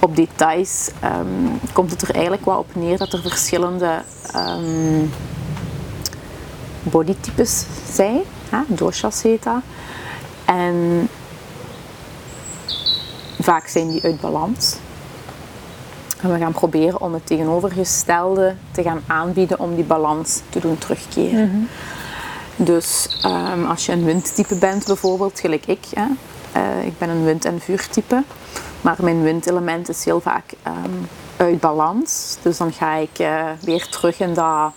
[0.00, 1.26] op details, ehm,
[1.72, 4.02] komt het er eigenlijk wel op neer dat er verschillende
[4.32, 5.04] ehm,
[6.82, 8.20] bodytypes zijn.
[8.48, 8.58] Hè.
[8.66, 9.60] Doshas heet dat.
[10.44, 11.08] En
[13.48, 14.76] vaak zijn die uit balans.
[16.20, 20.78] En we gaan proberen om het tegenovergestelde te gaan aanbieden om die balans te doen
[20.78, 21.68] terugkeren.
[22.56, 25.84] Dus ehm, als je een windtype bent bijvoorbeeld, gelijk ik.
[25.94, 26.06] Hè,
[26.52, 28.22] eh, ik ben een wind- en vuurtype.
[28.80, 30.98] Maar mijn windelement is heel vaak ehm,
[31.36, 32.36] uit balans.
[32.42, 34.72] Dus dan ga ik uh, weer terug in dat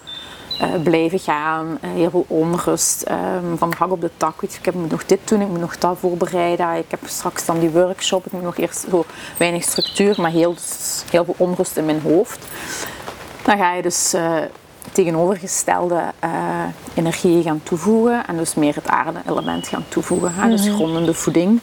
[0.62, 1.78] uh, blijven gaan.
[1.82, 3.06] heel veel onrust.
[3.10, 4.42] Um, van hak op de tak.
[4.42, 6.76] Weet je, ik moet nog dit doen, ik moet nog dat voorbereiden.
[6.76, 8.26] Ik heb straks dan die workshop.
[8.26, 9.06] Ik moet nog eerst zo
[9.38, 12.46] weinig structuur, maar heel, dus heel veel onrust in mijn hoofd.
[13.44, 14.14] Dan ga je dus
[14.92, 16.30] tegenovergestelde uh,
[16.94, 20.34] energie gaan toevoegen en dus meer het aarde-element gaan toevoegen.
[20.34, 20.50] Hè?
[20.50, 20.76] Dus mhm.
[20.76, 21.60] grondende voeding.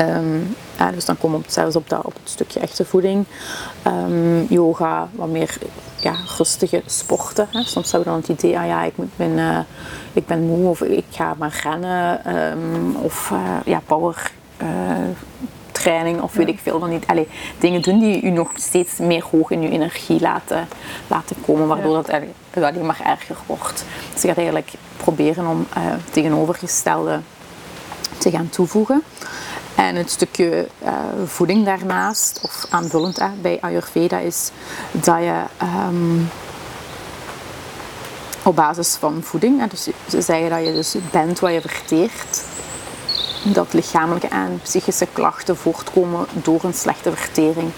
[0.00, 3.24] Um, ja, dus dan komen we zelfs op, dat, op het stukje echte voeding.
[3.86, 5.58] Um, yoga, wat meer
[6.00, 7.48] ja, rustige sporten.
[7.50, 7.62] Hè?
[7.62, 9.58] Soms hebben we dan het idee, ah, ja, ik, moet mijn, uh,
[10.12, 12.36] ik ben moe of ik ga maar rennen.
[12.36, 14.30] Um, of uh, ja, power
[15.72, 17.06] training of weet ik veel van niet.
[17.06, 17.28] Allee,
[17.58, 20.68] dingen doen die u nog steeds meer hoog in uw energie laten,
[21.06, 22.06] laten komen, waardoor dat
[22.50, 23.84] het alleen maar erger wordt.
[24.12, 25.66] Dus je gaat eigenlijk proberen om
[26.10, 27.20] tegenovergestelde
[28.18, 29.02] te gaan toevoegen.
[29.80, 30.90] En het stukje uh,
[31.24, 34.50] voeding daarnaast, of aanvullend uh, bij Ayurveda, is
[34.92, 35.42] dat je
[35.88, 36.30] um,
[38.42, 42.44] op basis van voeding, dus ze zeggen dat je dus bent wat je verteert,
[43.42, 47.70] dat lichamelijke en psychische klachten voortkomen door een slechte vertering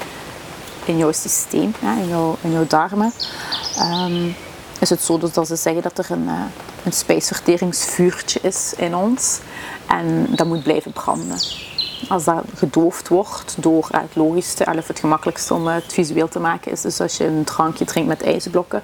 [0.85, 3.13] in jouw systeem, in, jouw, in jouw darmen.
[3.79, 4.35] Um,
[4.81, 6.41] is het zo dat ze zeggen dat er een, uh,
[6.85, 9.39] een spijsverteringsvuurtje is in ons
[9.87, 11.39] en dat moet blijven branden
[12.09, 16.73] als dat gedoofd wordt door het logischste, of het gemakkelijkste om het visueel te maken
[16.73, 16.81] is.
[16.81, 18.83] Dus als je een drankje drinkt met ijsblokken,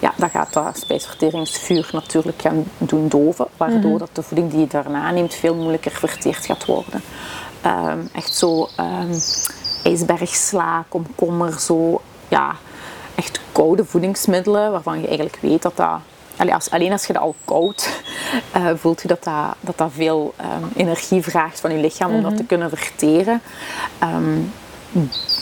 [0.00, 3.98] ja, dan gaat dat spijsverteringsvuur natuurlijk gaan doen doven, waardoor mhm.
[3.98, 7.02] dat de voeding die je daarna neemt veel moeilijker verteerd gaat worden.
[7.60, 9.20] Ehm, echt zo um,
[9.82, 12.56] ijsbergsla, komkommer, zo ja,
[13.14, 15.98] echt koude voedingsmiddelen waarvan je eigenlijk weet dat dat
[16.36, 18.00] als, alleen als je dat al koud
[18.56, 22.22] uh, voelt je dat dat, dat, dat veel um, energie vraagt van je lichaam om
[22.22, 22.46] dat te mhm.
[22.46, 23.40] kunnen verteren.
[24.02, 24.52] Um,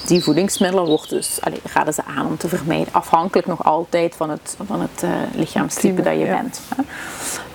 [0.06, 2.92] die voedingsmiddelen wordt dus, allee, raden ze aan om te vermijden.
[2.92, 6.60] Afhankelijk nog altijd van het, van het uh, lichaamstype dat je bent.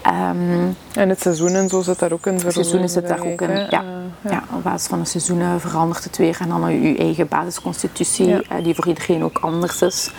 [0.08, 2.34] Um, en het seizoen en zo zit daar ook in?
[2.34, 3.64] Het seizoen zit daar ook in, ja.
[3.64, 3.84] Uh, ja.
[4.22, 4.44] ja.
[4.56, 6.38] Op basis van de seizoenen verandert het weer.
[6.40, 8.62] En dan je eigen basisconstitutie, ja.
[8.64, 10.12] die voor iedereen ook anders is.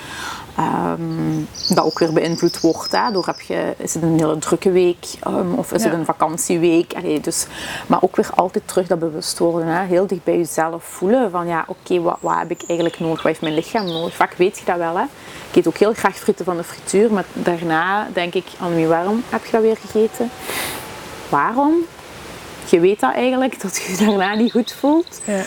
[0.59, 2.93] Um, dat ook weer beïnvloed wordt.
[2.93, 5.89] Hè, door heb je, is het een hele drukke week um, of is ja.
[5.89, 6.95] het een vakantieweek?
[6.95, 7.47] Allee, dus,
[7.87, 9.69] maar ook weer altijd terug dat bewust worden.
[9.69, 13.01] Hè, heel dicht bij jezelf voelen van ja, oké, okay, wat, wat, heb ik eigenlijk
[13.01, 13.17] nodig?
[13.17, 14.15] Wat heeft mijn lichaam nodig?
[14.15, 14.97] Vaak weet je dat wel.
[14.97, 15.05] Hè.
[15.51, 18.87] Ik eet ook heel graag frieten van de frituur, maar daarna denk ik aan wie
[18.87, 20.31] waarom heb je dat weer gegeten?
[21.29, 21.75] Waarom?
[22.71, 25.21] Je weet dat eigenlijk, dat je je daarna niet goed voelt.
[25.25, 25.45] Ja.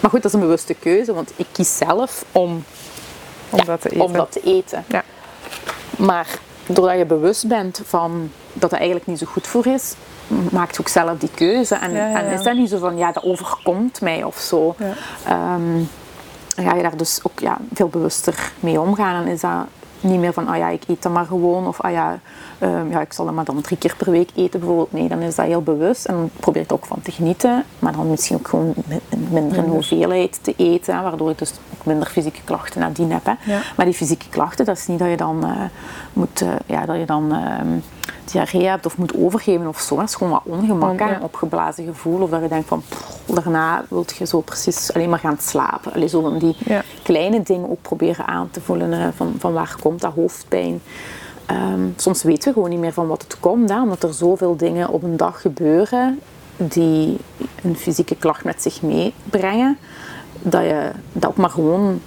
[0.00, 2.64] Maar goed, dat is een bewuste keuze, want ik kies zelf om
[3.52, 4.04] om dat te eten.
[4.04, 4.84] Om dat te eten.
[4.88, 5.02] Ja.
[5.96, 6.26] Maar
[6.66, 9.94] doordat je bewust bent van dat het eigenlijk niet zo goed voor is,
[10.50, 11.74] maakt ook zelf die keuze.
[11.74, 14.74] En, en is dat niet zo van, ja, dat overkomt mij of zo.
[15.28, 15.88] Um,
[16.56, 19.24] ga je daar dus ook ja, veel bewuster mee omgaan.
[19.24, 19.66] En is dat
[20.00, 21.66] niet meer van, ah ja, ik eet dat maar gewoon.
[21.66, 22.18] Of ah ja,
[22.60, 24.92] um, ja, ik zal dat maar dan drie keer per week eten bijvoorbeeld.
[24.92, 26.04] Nee, dan is dat heel bewust.
[26.04, 27.64] En dan probeer ik er ook van te genieten.
[27.78, 28.74] Maar dan misschien ook gewoon
[29.30, 31.02] minder in hoeveelheid te eten.
[31.02, 31.52] Waardoor ik dus
[31.82, 33.26] ook minder fysieke klachten nadien heb.
[33.26, 33.34] Hè.
[33.76, 35.62] Maar die fysieke klachten, dat is niet dat je dan uh,
[36.12, 37.32] moet, uh, ja, dat je dan...
[37.32, 37.76] Uh,
[38.24, 39.96] diarree hebt of moet overgeven of zo.
[39.96, 41.14] Dat is gewoon wat ongemak, ja.
[41.14, 42.20] een opgeblazen gevoel.
[42.20, 45.92] Of dat je denkt van, pff, daarna wil je zo precies alleen maar gaan slapen.
[45.92, 46.82] Allee, zo van die ja.
[47.02, 49.14] kleine dingen ook proberen aan te voelen.
[49.14, 50.82] van, van waar komt dat hoofdpijn?
[51.50, 54.56] Um, soms weten we gewoon niet meer van wat het komt, hè, omdat er zoveel
[54.56, 56.20] dingen op een dag gebeuren
[56.56, 57.18] die
[57.62, 59.78] een fysieke klacht met zich meebrengen,
[60.42, 62.00] dat je dat ook maar gewoon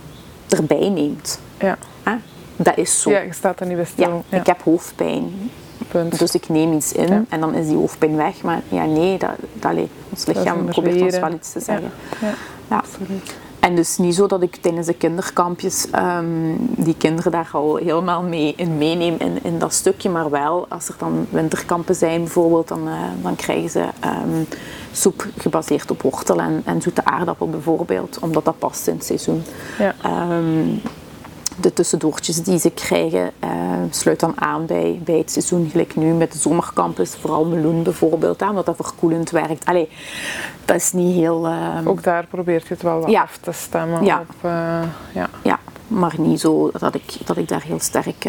[0.50, 1.40] erbij neemt.
[1.60, 1.78] Ja.
[2.04, 2.16] Hè?
[2.56, 3.10] Dat is zo.
[3.10, 4.24] Ja, je staat er niet bij stil.
[4.30, 5.52] Ja, Ik heb hoofdpijn.
[5.88, 6.20] Punt.
[6.20, 7.24] Dus ik neem iets in ja.
[7.30, 8.42] en dan is die hoofdpijn weg.
[8.42, 9.74] Maar ja, nee, dat, dat,
[10.10, 11.92] ons lichaam probeert ons wel iets te zeggen.
[12.22, 12.28] Ja,
[12.70, 12.78] ja.
[12.78, 13.34] absoluut.
[13.66, 18.24] En dus niet zo dat ik tijdens de kinderkampjes um, die kinderen daar al helemaal
[18.24, 20.10] mee in meeneem in, in dat stukje.
[20.10, 24.48] Maar wel, als er dan winterkampen zijn bijvoorbeeld, dan, uh, dan krijgen ze um,
[24.92, 28.20] soep gebaseerd op wortel en, en zoete aardappel bijvoorbeeld.
[28.20, 29.44] Omdat dat past in het seizoen.
[29.80, 29.96] Ja.
[30.38, 30.82] Um,
[31.56, 33.50] de tussendoortjes die ze krijgen uh,
[33.90, 35.70] sluit dan aan bij, bij het seizoen.
[35.72, 39.66] Gelijk nu met de zomercampus, vooral meloen bijvoorbeeld, hè, omdat dat verkoelend werkt.
[39.66, 39.90] Allee,
[40.66, 41.48] dat is niet heel...
[41.48, 43.22] Uh, Ook daar probeert je het wel ja.
[43.22, 44.20] af te stemmen ja.
[44.20, 44.36] op.
[44.46, 44.52] Uh,
[45.14, 45.30] ja.
[45.44, 48.26] ja, maar niet zo dat ik, dat ik daar heel sterk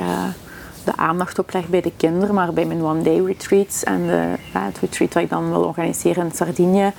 [0.87, 4.78] de aandacht op leg bij de kinderen, maar bij mijn one-day retreats en de, het
[4.78, 6.93] retreat dat ik dan wil organiseren in Sardinië,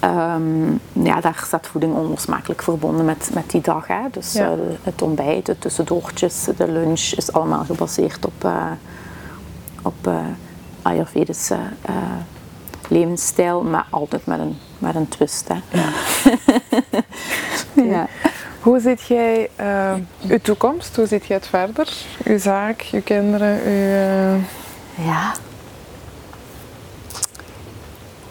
[0.00, 3.86] ehm, ja, daar staat voeding onlosmakelijk verbonden met, met die dag.
[3.86, 4.00] Hè.
[4.10, 4.50] Dus Ja.
[4.52, 8.70] eh, het ontbijt, de tussendoortjes, de lunch is allemaal gebaseerd op, eh,
[9.82, 10.16] op eh,
[10.82, 11.56] Ayurvedische
[12.88, 15.48] levensstijl, maar altijd met een, met een twist.
[15.48, 15.54] Hè.
[17.82, 18.06] ja.
[18.62, 19.94] Hoe ziet jij eh,
[20.28, 20.96] uw toekomst?
[20.96, 21.92] Hoe ziet jij het verder?
[22.24, 24.34] Uw zaak, uw kinderen, uw, eh,
[25.06, 25.34] ja.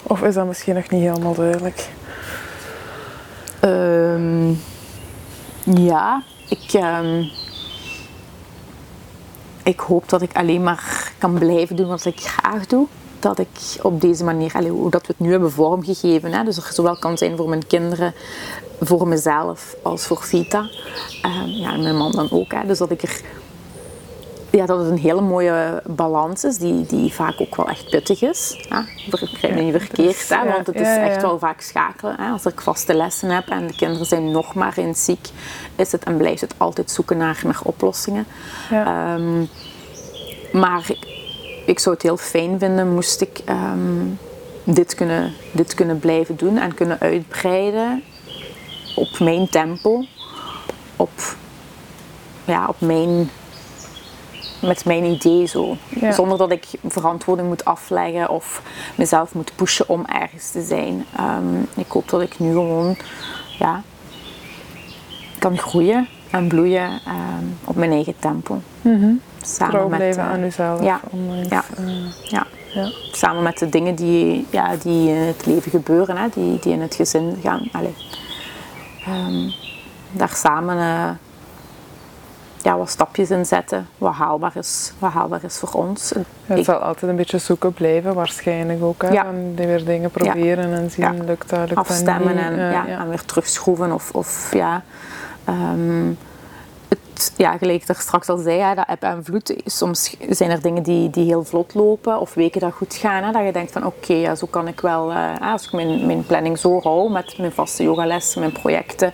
[0.04, 1.90] of is dat misschien nog niet helemaal duidelijk?
[3.60, 4.50] Ehm,
[5.64, 7.24] ja, ik, ehm,
[9.64, 12.88] ik hoop dat ik alleen maar kan blijven doen wat ik graag doe.
[13.22, 13.50] Dat ik
[13.82, 16.98] op deze manier, allee, hoe dat we het nu hebben vormgegeven, hè, dus er zowel
[16.98, 18.14] kan zijn voor mijn kinderen,
[18.80, 20.70] voor mezelf als voor Vita.
[21.22, 22.52] Ehm, ja, en mijn man dan ook.
[22.52, 23.22] Hè, dus dat ik er
[24.52, 28.22] ja, dat het een hele mooie balans is, die, die vaak ook wel echt pittig
[28.22, 28.66] is.
[28.70, 32.16] Ja, begrijp me niet verkeerd, hè, want het is ja, echt wel vaak schakelen.
[32.18, 32.32] Hè.
[32.32, 35.28] Als ik vaste lessen heb en de kinderen zijn nog maar eens ziek,
[35.76, 38.26] is het en blijft het altijd zoeken naar, naar oplossingen.
[38.72, 39.40] Ehm,
[40.52, 40.90] maar
[41.66, 44.06] ik, zou het heel fijn vinden moest ik ehm,
[44.64, 48.04] dit, kunnen, dit kunnen blijven doen en kunnen uitbreiden
[48.96, 50.06] op mijn tempo,
[50.96, 51.36] op,
[52.46, 53.30] ja, op mijn,
[54.62, 55.78] met mijn idee zo.
[55.90, 56.12] Ja.
[56.12, 58.62] Zonder dat ik verantwoording moet afleggen of
[58.96, 61.06] mezelf moet pushen om ergens te zijn.
[61.16, 62.96] Ehm, ik hoop dat ik nu gewoon
[63.60, 63.84] ja,
[65.40, 68.62] kan groeien en bloeien ehm, op mijn eigen tempo.
[69.42, 70.84] Samen Trouw met, blijven eh, aan uzelf.
[70.84, 71.00] ja.
[71.10, 71.64] ondanks, Ja.
[71.78, 71.86] eh,
[72.30, 72.92] ja, ja.
[73.12, 76.82] samen met de dingen die, ja, die in het leven gebeuren, hè, die, die in
[76.82, 77.70] het gezin gaan.
[77.72, 77.96] Allee,
[79.06, 79.50] Ehm,
[80.12, 81.10] daar samen eh,
[82.64, 86.10] ja, wat stapjes in zetten, wat haalbaar is, wat haalbaar is voor ons.
[86.46, 89.02] Het Ik- zal altijd een beetje zoeken blijven, waarschijnlijk ook.
[89.02, 89.10] Hè?
[89.10, 89.26] Ja.
[89.56, 91.24] Die weer dingen proberen en zien, Ja.
[91.24, 92.58] lukt dat, lukt afstemmen dat niet.
[92.60, 93.92] en, Eh, ja, en weer terugschroeven.
[93.92, 94.84] Of, of ja,
[95.46, 96.12] ehm,
[97.38, 99.56] ja, gelijk daar straks al zei, hè, dat eb en vloed.
[99.66, 103.24] Soms zijn er dingen die, die heel vlot lopen of weken dat goed gaan.
[103.24, 106.06] Hè, dat je denkt van oké, ja, zo kan ik wel, eh, als ik mijn,
[106.06, 109.14] mijn planning zo hou met mijn vaste yogalessen, mijn projecten,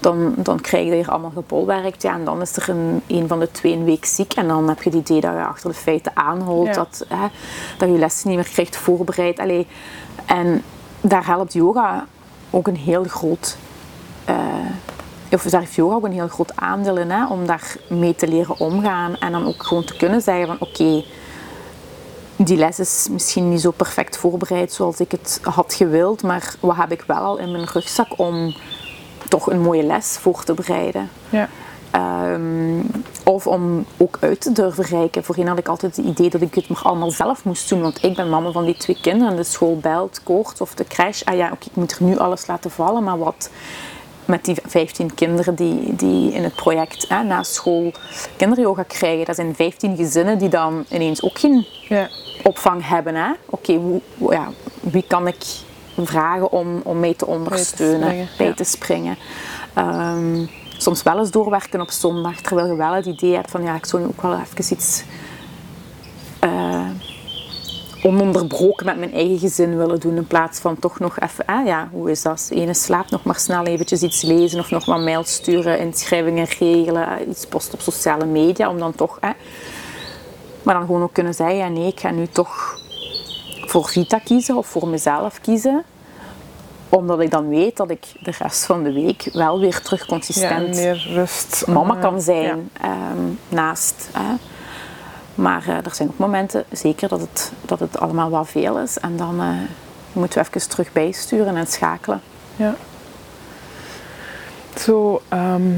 [0.00, 2.02] dan, dan krijg je dat hier allemaal gebolwerkt.
[2.02, 4.68] Ja, en dan is er een, een van de twee een week ziek en dan
[4.68, 6.72] heb je het idee dat je achter de feiten aanholt, Ja.
[6.72, 7.26] dat, hè,
[7.78, 9.38] dat je lessen niet meer krijgt voorbereid.
[9.38, 9.66] Allee,
[10.26, 10.62] en
[11.00, 12.06] daar helpt yoga
[12.50, 13.56] ook een heel groot
[14.24, 14.36] eh,
[15.30, 18.28] of daar heeft yoga ook een heel groot aandeel in, hè, om daar mee te
[18.28, 21.04] leren omgaan en dan ook gewoon te kunnen zeggen van oké,
[22.36, 26.76] die les is misschien niet zo perfect voorbereid zoals ik het had gewild, maar wat
[26.76, 28.54] heb ik wel al in mijn rugzak om
[29.28, 31.10] toch een mooie les voor te bereiden.
[31.28, 31.48] Ja.
[31.90, 32.80] Ehm,
[33.24, 35.24] of om ook uit te durven reiken.
[35.24, 37.80] Voorheen had ik altijd het idee dat ik het maar allemaal zelf moest doen.
[37.80, 39.36] Want ik ben mama van die twee kinderen.
[39.36, 41.22] De school belt, koorts of de crash.
[41.22, 43.04] Ah ja, oké, ik moet er nu alles laten vallen.
[43.04, 43.50] Maar wat
[44.26, 47.92] met die 15 kinderen die, die in het project hè, na school
[48.36, 49.24] kinderyoga krijgen.
[49.24, 52.08] Dat zijn 15 gezinnen die dan ineens ook geen Ja.
[52.42, 53.14] opvang hebben.
[53.14, 53.30] hè.
[53.50, 53.80] Oké,
[54.30, 54.48] ja,
[54.80, 55.44] wie kan ik
[55.96, 58.54] vragen om, om mee te ondersteunen, springen, bij ja.
[58.54, 59.16] te springen.
[59.74, 60.44] Ehm,
[60.78, 63.86] soms wel eens doorwerken op zondag, terwijl je wel het idee hebt van ja, ik
[63.86, 65.04] zou nu ook wel even iets
[66.38, 66.86] eh,
[68.02, 71.88] ononderbroken met mijn eigen gezin willen doen, in plaats van toch nog even, ah ja,
[71.92, 72.48] hoe is dat?
[72.50, 77.30] Ene slaapt nog maar snel eventjes iets lezen of nog wat mails sturen, inschrijvingen regelen,
[77.30, 79.30] iets posten op sociale media, om dan toch, hè,
[80.62, 82.78] maar dan gewoon ook kunnen zeggen, ja nee, ik ga nu toch
[83.66, 85.84] voor Vita kiezen of voor mezelf kiezen.
[86.88, 90.06] Omdat ik dan weet dat ik de rest van de week wel weer terug ja,
[90.06, 91.66] consistent meer rust.
[91.66, 92.56] mama eh, kan zijn ja.
[92.80, 94.08] ehm, naast.
[94.12, 94.34] Hè.
[95.36, 98.98] Maar eh, er zijn ook momenten, zeker, dat het, dat het allemaal wel veel is.
[98.98, 99.48] En dan eh,
[100.12, 102.20] moeten we even terug bijsturen en schakelen.
[102.56, 102.74] Ja.
[104.78, 105.70] Zo ehm,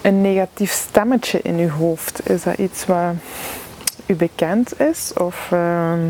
[0.00, 3.14] een negatief stemmetje in uw hoofd, is dat iets wat
[4.06, 5.12] u bekend is?
[5.16, 6.00] Of ehm,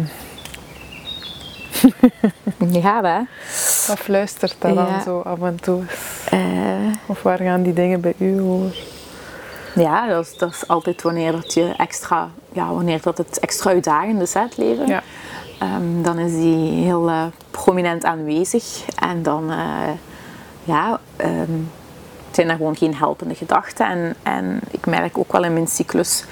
[2.83, 3.19] Ja, hè?
[3.87, 5.83] wat fluistert dat dan zo af en toe?
[6.31, 6.39] Eh,
[7.07, 8.77] Of waar gaan die dingen bij u over?
[9.75, 13.71] ja, dat is, dat is altijd wanneer dat je extra, ja, wanneer dat het extra
[13.71, 14.87] uitdagend is, hè, het leven.
[14.87, 15.03] Ja.
[15.59, 18.85] Ehm, dan is die heel eh, prominent aanwezig.
[18.99, 19.89] En dan eh,
[20.65, 21.51] ja, ehm,
[22.31, 23.87] zijn er gewoon geen helpende gedachten.
[23.87, 26.25] En, en ik merk ook wel in mijn cyclus,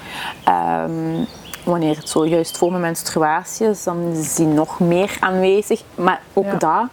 [0.43, 1.23] ehm,
[1.63, 5.81] wanneer het zo juist voor mijn menstruatie is, dan is die nog meer aanwezig.
[5.95, 6.55] Maar ook Ja.
[6.57, 6.83] dat,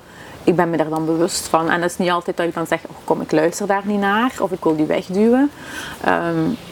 [0.45, 1.71] ik ben me daar dan bewust van.
[1.71, 4.01] En dat is niet altijd dat ik dan zeg, oh, kom ik luister daar niet
[4.01, 4.33] naar.
[4.41, 5.51] Of ik wil die wegduwen.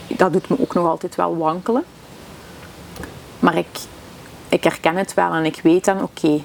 [0.07, 1.85] Dat doet me ook nog altijd wel wankelen.
[3.41, 3.79] Maar ik,
[4.49, 6.41] ik herken het wel en ik weet dan, oké,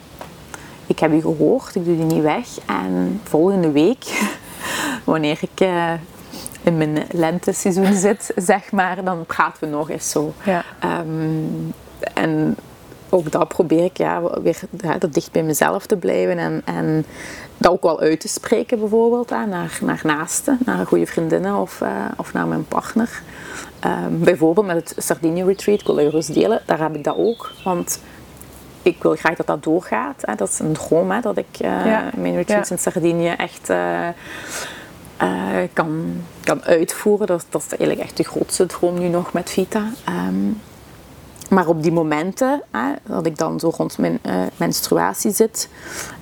[0.88, 2.48] ik heb u gehoord, ik doe die niet weg.
[2.66, 4.06] En volgende week,
[5.04, 5.94] wanneer ik uh,
[6.64, 10.34] in mijn lenteseizoen zit, zeg maar, dan praten we nog eens zo.
[10.44, 10.64] Ja.
[11.00, 11.74] Um,
[12.14, 12.56] en
[13.10, 17.06] ook dat probeer ik ja, weer ja, dat dicht bij mezelf te blijven en, en
[17.58, 21.82] dat ook wel uit te spreken bijvoorbeeld hè, naar, naar naasten, naar goede vriendinnen of,
[21.82, 23.22] uh, of naar mijn partner.
[23.86, 27.52] Um, bijvoorbeeld met het Sardinië Retreat, ik wil gerust delen, daar heb ik dat ook.
[27.64, 28.00] Want
[28.82, 30.22] ik wil graag dat dat doorgaat.
[30.22, 30.36] Hè.
[30.36, 32.10] Dat is een droom, hè, dat ik uh, ja.
[32.16, 32.76] mijn retreats ja.
[32.76, 34.08] in Sardinië echt uh,
[35.74, 37.28] kan, kan uitvoeren.
[37.28, 39.84] Dat, dat is eigenlijk echt de grootste droom nu nog met Vita.
[40.28, 40.62] Um,
[41.50, 44.20] maar op die momenten, hè, dat ik dan zo rond mijn
[44.58, 45.70] menstruatie zit,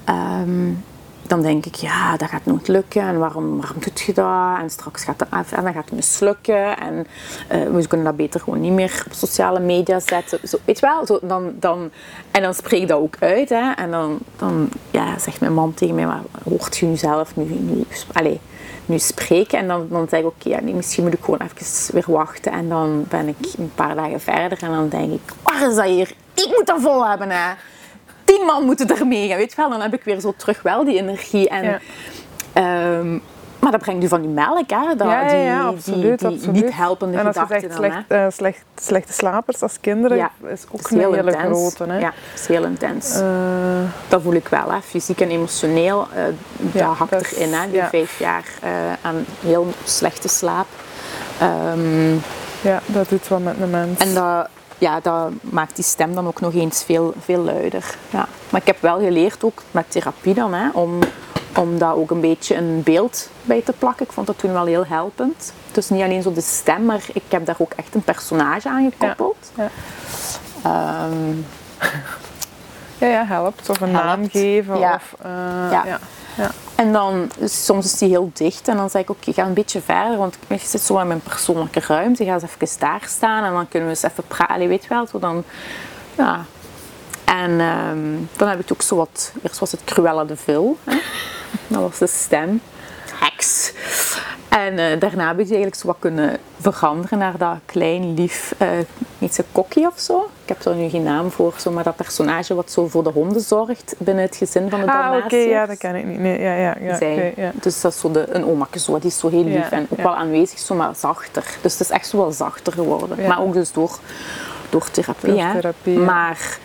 [0.09, 0.83] um,
[1.27, 3.01] dan denk ik, ja, dat gaat nooit lukken.
[3.01, 4.59] En waarom, waarom doet je dat?
[4.61, 6.77] En straks gaat het en dan gaat het mislukken.
[6.77, 7.07] En
[7.51, 10.39] uh, we kunnen dat beter gewoon niet meer op sociale media zetten.
[10.47, 11.05] Zo, weet je wel?
[11.05, 11.91] Zo, dan, dan,
[12.31, 13.49] en dan spreek ik dat ook uit.
[13.49, 13.71] Hè?
[13.71, 17.43] En dan, dan ja, zegt mijn man tegen mij, maar hoort je nu zelf nu,
[17.43, 18.37] nu, allez,
[18.85, 19.59] nu spreken?
[19.59, 22.51] En dan, dan zeg ik, oké, ja, misschien moet ik gewoon even weer wachten.
[22.51, 24.57] En dan ben ik een paar dagen verder.
[24.61, 26.13] En dan denk ik, waar is dat hier?
[26.33, 27.53] Ik moet dat vol hebben, hè?
[28.25, 29.69] Tien man moeten ermee gaan, weet je wel.
[29.69, 31.49] Dan heb ik weer zo terug wel die energie.
[31.49, 31.79] En, Ja.
[32.53, 33.11] ehm,
[33.59, 34.95] maar dat brengt u van die melk, hè.
[34.95, 36.63] Dat, Ja, ja, die, ja, die- absoluut, die, absoluut.
[36.63, 40.17] niet helpende En als je gedachten zegt dan, slecht, eh, slecht, slechte slapers als kinderen,
[40.47, 41.75] is ook is een heel hele intens.
[41.75, 41.91] grote.
[41.91, 41.99] Hè?
[41.99, 43.19] Ja, dat is heel intens.
[43.19, 43.27] Eh,
[44.07, 44.81] dat voel ik wel, hè.
[44.81, 46.07] fysiek en emotioneel.
[46.71, 47.71] Ja, dat hakt dat erin, hè.
[47.71, 48.45] die vijf jaar
[49.01, 50.67] aan heel slechte slaap.
[51.39, 52.13] Ehm,
[52.61, 53.99] ja, dat doet wat met een mens.
[53.99, 54.47] En dat,
[54.83, 57.95] ja, dat maakt die stem dan ook nog eens veel, veel luider.
[58.09, 58.27] Ja.
[58.49, 60.99] Maar ik heb wel geleerd, ook met therapie dan, hè, om,
[61.55, 64.05] om daar ook een beetje een beeld bij te plakken.
[64.05, 65.53] Ik vond dat toen wel heel helpend.
[65.71, 68.91] Dus niet alleen zo de stem, maar ik heb daar ook echt een personage aan
[68.91, 69.51] gekoppeld.
[69.55, 69.69] Ja.
[70.63, 71.37] Ehm,
[72.97, 73.69] ja, ja, helpt.
[73.69, 74.79] Of een naam geven.
[74.79, 74.95] Ja.
[74.95, 75.31] Of, eh,
[76.35, 76.51] Ja.
[76.75, 79.81] En dan, soms is die heel dicht en dan zeg ik, oké, ga een beetje
[79.81, 82.23] verder, want ik zit zo in mijn persoonlijke ruimte.
[82.23, 85.07] Ga eens even daar staan en dan kunnen we eens even praten, weet wel.
[85.07, 85.43] Zo dan,
[86.17, 86.45] ja.
[87.23, 87.99] En ehm,
[88.37, 90.97] dan heb ik ook zo wat, eerst was het Cruella de Vil, hè.
[91.67, 92.61] dat was de stem,
[93.23, 93.73] heks.
[94.49, 98.55] En eh, daarna heb ik die eigenlijk zo wat kunnen veranderen naar dat klein, lief,
[99.17, 100.29] niet zo kokkie of zo.
[100.43, 103.09] Ik heb er nu geen naam voor, zo, maar dat personage wat zo voor de
[103.09, 106.19] honden zorgt binnen het gezin van de Ah, oké, ja, dat ken ik niet.
[106.19, 107.51] Nee, ja, ja, ja, ja.
[107.53, 109.87] Dus dat is zo de, een omakje zo, die is zo heel lief Ja, en
[109.89, 110.03] ook ja.
[110.03, 111.43] wel aanwezig, zo maar zachter.
[111.61, 113.27] Dus het is echt zo wel zachter geworden.
[113.27, 113.99] Maar ook dus door,
[114.69, 115.33] door therapie.
[115.33, 116.05] Door therapie, ja.
[116.05, 116.57] Maar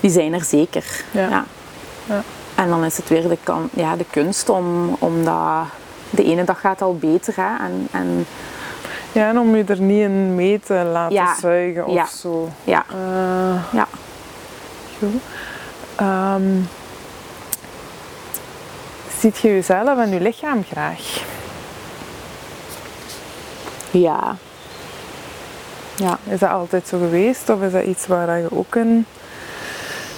[0.00, 1.04] die zijn er zeker.
[1.10, 1.44] Ja.
[2.08, 2.22] Ja.
[2.60, 5.64] En dan is het weer de, kan, ja, de kunst om, om dat...
[6.10, 8.26] De ene dag gaat al beter hè, en, en
[9.12, 11.34] Ja, en om je er niet in mee te laten Ja.
[11.40, 12.06] zuigen of Ja.
[12.06, 12.48] zo.
[12.64, 13.86] ja, Eh, ja.
[14.98, 15.22] goed.
[15.96, 16.42] Ehm,
[19.18, 21.22] ziet je jezelf en je lichaam graag?
[23.90, 24.36] ja.
[25.96, 26.18] Ja.
[26.24, 27.48] Is dat altijd zo geweest?
[27.48, 29.06] Of is dat iets waar je ook in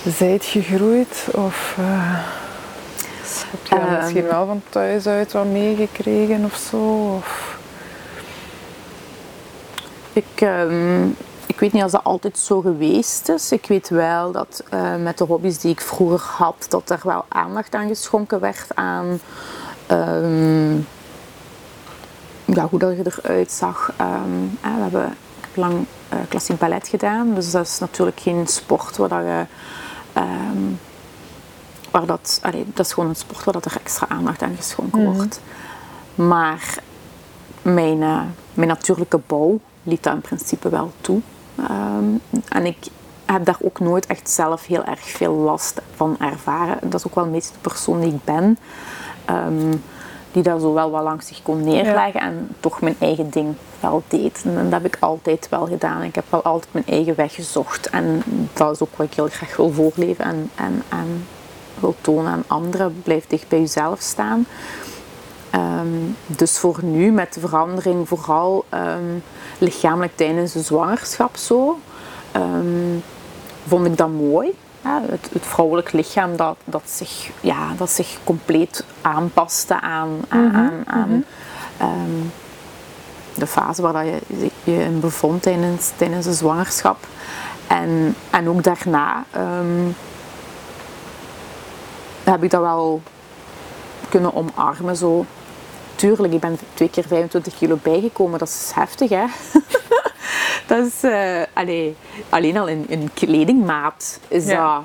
[0.06, 1.26] zijt gegroeid?
[1.32, 2.18] Of eh,
[3.50, 3.96] heb je dat Ehm.
[3.96, 7.14] misschien wel van thuis uit wat meegekregen of zo?
[7.16, 7.50] Of,
[10.14, 11.04] Ik, ehm,
[11.46, 13.52] ik weet niet of dat altijd zo geweest is.
[13.52, 17.24] Ik weet wel dat eh, met de hobby's die ik vroeger had, dat er wel
[17.28, 19.20] aandacht aan geschonken werd aan
[19.86, 20.74] ehm,
[22.44, 23.92] ja, hoe dat je eruit zag.
[23.96, 28.96] We hebben, ik heb lang eh, klassiek ballet gedaan, dus dat is natuurlijk geen sport
[28.96, 29.44] waar dat je...
[30.12, 30.58] ehm,
[31.90, 35.00] waar dat, allee, dat is gewoon een sport waar dat er extra aandacht aan geschonken
[35.14, 35.40] wordt.
[36.14, 36.78] Maar
[37.62, 38.20] mijn, eh,
[38.54, 41.20] mijn natuurlijke bouw liet dat in principe wel toe.
[41.56, 42.04] Ehm,
[42.48, 42.76] en ik
[43.24, 46.78] heb daar ook nooit echt zelf heel erg veel last van ervaren.
[46.82, 48.58] Dat is ook wel meest de persoon die ik ben.
[49.24, 49.72] ehm,
[50.32, 54.02] die daar zo wel wat langs zich kon neerleggen en toch mijn eigen ding wel
[54.08, 54.42] deed.
[54.44, 56.02] En dat heb ik altijd wel gedaan.
[56.02, 57.90] Ik heb wel altijd mijn eigen weg gezocht.
[57.90, 58.22] En
[58.52, 61.26] dat is ook wat ik heel graag wil voorleven en, en, en
[61.80, 63.02] wil tonen aan anderen.
[63.02, 64.46] Blijf dicht bij jezelf staan.
[65.50, 65.86] Ehm,
[66.26, 69.18] dus voor nu, met de verandering, vooral ehm,
[69.58, 71.78] lichamelijk tijdens de zwangerschap zo,
[72.32, 72.98] ehm,
[73.66, 74.54] vond ik dat mooi.
[74.84, 80.54] Ja, het, het vrouwelijk lichaam dat, dat, zich, ja, dat zich compleet aanpaste aan, aan,
[80.54, 81.24] aan, aan,
[81.76, 82.26] ehm,
[83.34, 87.06] de fase waar dat je je in bevond tijdens, tijdens de zwangerschap.
[87.66, 89.90] En, en ook daarna ehm,
[92.24, 93.02] heb ik dat wel
[94.08, 94.96] kunnen omarmen.
[94.96, 95.24] Zo.
[95.94, 99.24] Tuurlijk, ik ben twee keer 25 kilo bijgekomen, dat is heftig hè.
[100.66, 101.96] dat is, uh, allee,
[102.28, 104.74] alleen al in, in kledingmaat is, Ja.
[104.74, 104.84] dat,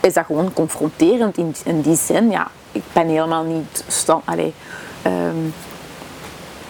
[0.00, 2.30] is dat gewoon confronterend in, in die zin.
[2.30, 4.54] Ja, ik ben helemaal niet stand, allee,
[5.02, 5.36] ehm,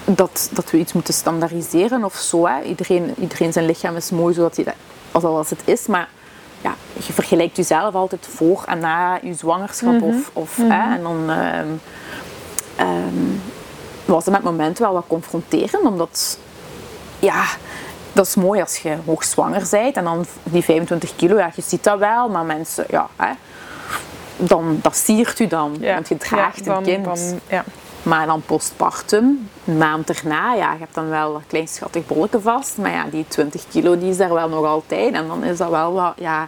[0.05, 2.47] dat, dat we iets moeten standaardiseren of zo.
[2.47, 2.61] Hè.
[2.61, 4.65] Iedereen, iedereen zijn lichaam is mooi zodat hij
[5.11, 6.09] dat, als, het is, maar
[6.61, 6.75] ja,
[7.05, 10.01] je vergelijkt jezelf altijd voor en na je zwangerschap.
[10.01, 11.67] Of, of, hè, en dan ehm,
[12.75, 13.37] ehm,
[14.05, 16.39] was het met momenten wel wat confronterend, omdat
[17.19, 17.43] ja,
[18.15, 21.83] dat is mooi als je hoogzwanger bent en dan die 25 kilo, ja, je ziet
[21.83, 23.31] dat wel, maar mensen, ja, hè,
[24.37, 27.05] dan, dat siert u dan, want je draagt Ja, dan- een kind.
[27.05, 27.63] dan- ja.
[28.03, 32.39] Maar dan postpartum, een maand erna, ja, je hebt dan wel een klein schattig bolletje
[32.39, 32.77] vast.
[32.77, 35.13] Maar ja, die 20 kilo die is daar wel nog altijd.
[35.13, 36.47] En dan is dat wel wat ja,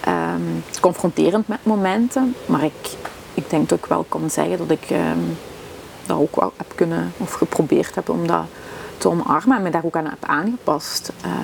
[0.00, 0.40] ehm,
[0.80, 2.34] confronterend met momenten.
[2.46, 2.88] Maar ik,
[3.34, 5.18] ik denk dat ik wel kan zeggen dat ik ehm,
[6.06, 8.44] dat ook wel heb kunnen, of geprobeerd heb om dat
[8.98, 9.56] te omarmen.
[9.56, 11.12] En me daar ook aan heb aangepast.
[11.22, 11.34] Ehm,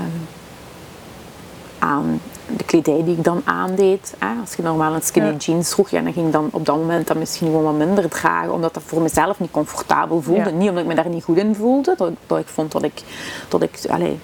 [1.79, 2.21] aan
[2.57, 4.15] de kledij die ik dan aandeed.
[4.19, 4.27] Hè.
[4.41, 5.37] Als je normaal een skinny Ja.
[5.37, 8.09] jeans droeg, ja, dan ging ik dan op dat moment dat misschien gewoon wat minder
[8.09, 10.51] dragen, omdat dat voor mezelf niet comfortabel voelde.
[10.51, 10.57] Ja.
[10.57, 13.03] Niet omdat ik me daar niet goed in voelde, dat, dat ik vond dat ik,
[13.49, 14.19] dat, ik allee,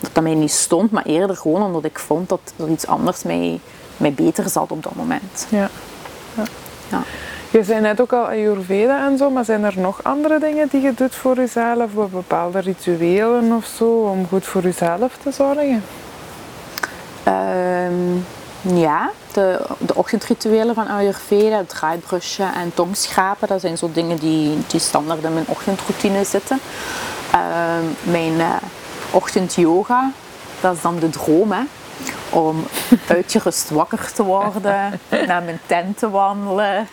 [0.00, 3.22] dat dat mij niet stond, maar eerder gewoon omdat ik vond dat er iets anders
[3.22, 3.60] mij,
[3.96, 5.46] mij beter zat op dat moment.
[5.48, 5.70] Ja.
[6.90, 7.02] Ja.
[7.50, 10.80] Je zei net ook al Ayurveda en zo, maar zijn er nog andere dingen die
[10.80, 11.94] je doet voor jezelf?
[11.94, 15.82] Of bepaalde rituelen of zo, om goed voor jezelf te zorgen?
[17.22, 18.16] Ehm,
[18.78, 24.58] ja, de, de ochtendrituelen van Ayurveda, het draaibrusje en tongschrapen, dat zijn zo dingen die,
[24.66, 26.58] die standaard in mijn ochtendroutine zitten.
[27.32, 28.54] Ehm, mijn eh,
[29.10, 30.10] ochtendyoga,
[30.60, 31.62] dat is dan de droom, hè.
[32.30, 32.64] Om
[33.08, 36.88] uitgerust wakker te worden, naar mijn tent te wandelen,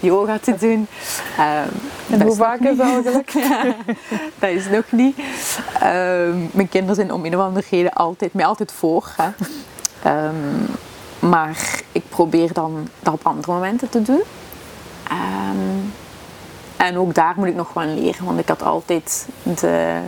[0.00, 0.86] yoga te doen.
[1.38, 3.04] Ehm, hoe vaak is dat
[4.38, 5.18] dat is nog niet.
[5.80, 9.12] Ehm, mijn kinderen zijn om een of andere reden altijd, mij altijd voor.
[9.16, 9.28] Hè.
[10.02, 10.34] Ehm,
[11.18, 14.22] maar ik probeer dan dat op andere momenten te doen.
[16.76, 19.98] En ook daar moet ik nog wel leren, want ik had altijd de,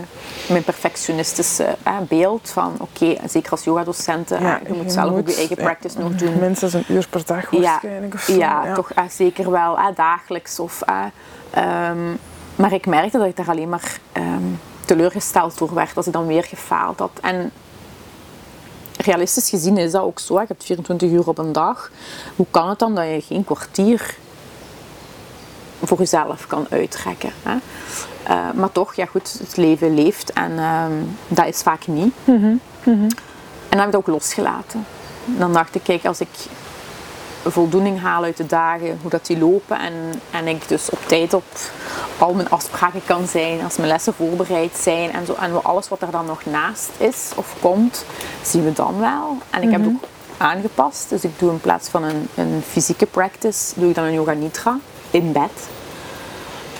[0.49, 5.27] mijn perfectionistische eh, beeld van oké, zeker als yogadocenten, Ja, eh, je moet zelf ook
[5.27, 5.63] je eigen ja.
[5.63, 6.39] practice nog doen.
[6.39, 8.13] Minstens een uur per dag waarschijnlijk.
[8.13, 8.33] of zo.
[8.33, 10.59] Ja, toch eh, zeker wel dagelijks.
[10.59, 11.03] Of, eh,
[11.51, 12.15] ehm,
[12.55, 14.43] maar ik merkte dat ik daar alleen maar ehm,
[14.85, 17.11] teleurgesteld door werd als ik dan weer gefaald had.
[17.21, 17.51] En
[18.97, 20.39] realistisch gezien is dat ook zo.
[20.39, 21.91] Je hebt 24 uur op een dag.
[22.35, 24.17] Hoe kan het dan dat je geen kwartier
[25.81, 27.31] voor jezelf kan uittrekken?
[27.43, 27.57] Hè?
[28.23, 30.93] Eh, maar toch, ja goed, het leven leeft en ehm,
[31.27, 32.13] dat is vaak niet.
[33.69, 34.85] En dan heb ik dat ook losgelaten.
[35.25, 36.29] Dan dacht ik, kijk, als ik
[37.45, 39.93] voldoening haal uit de dagen, hoe dat die lopen en,
[40.31, 41.43] en ik dus op tijd op
[42.17, 46.01] al mijn afspraken kan zijn, als mijn lessen voorbereid zijn en, zo, en alles wat
[46.01, 48.05] er dan nog naast is of komt,
[48.41, 49.37] zien we dan wel.
[49.49, 50.03] En ik heb het ook
[50.37, 54.13] aangepast, dus ik doe in plaats van een, een fysieke practice, doe ik dan een
[54.13, 54.79] yoga nidra
[55.11, 55.69] in bed.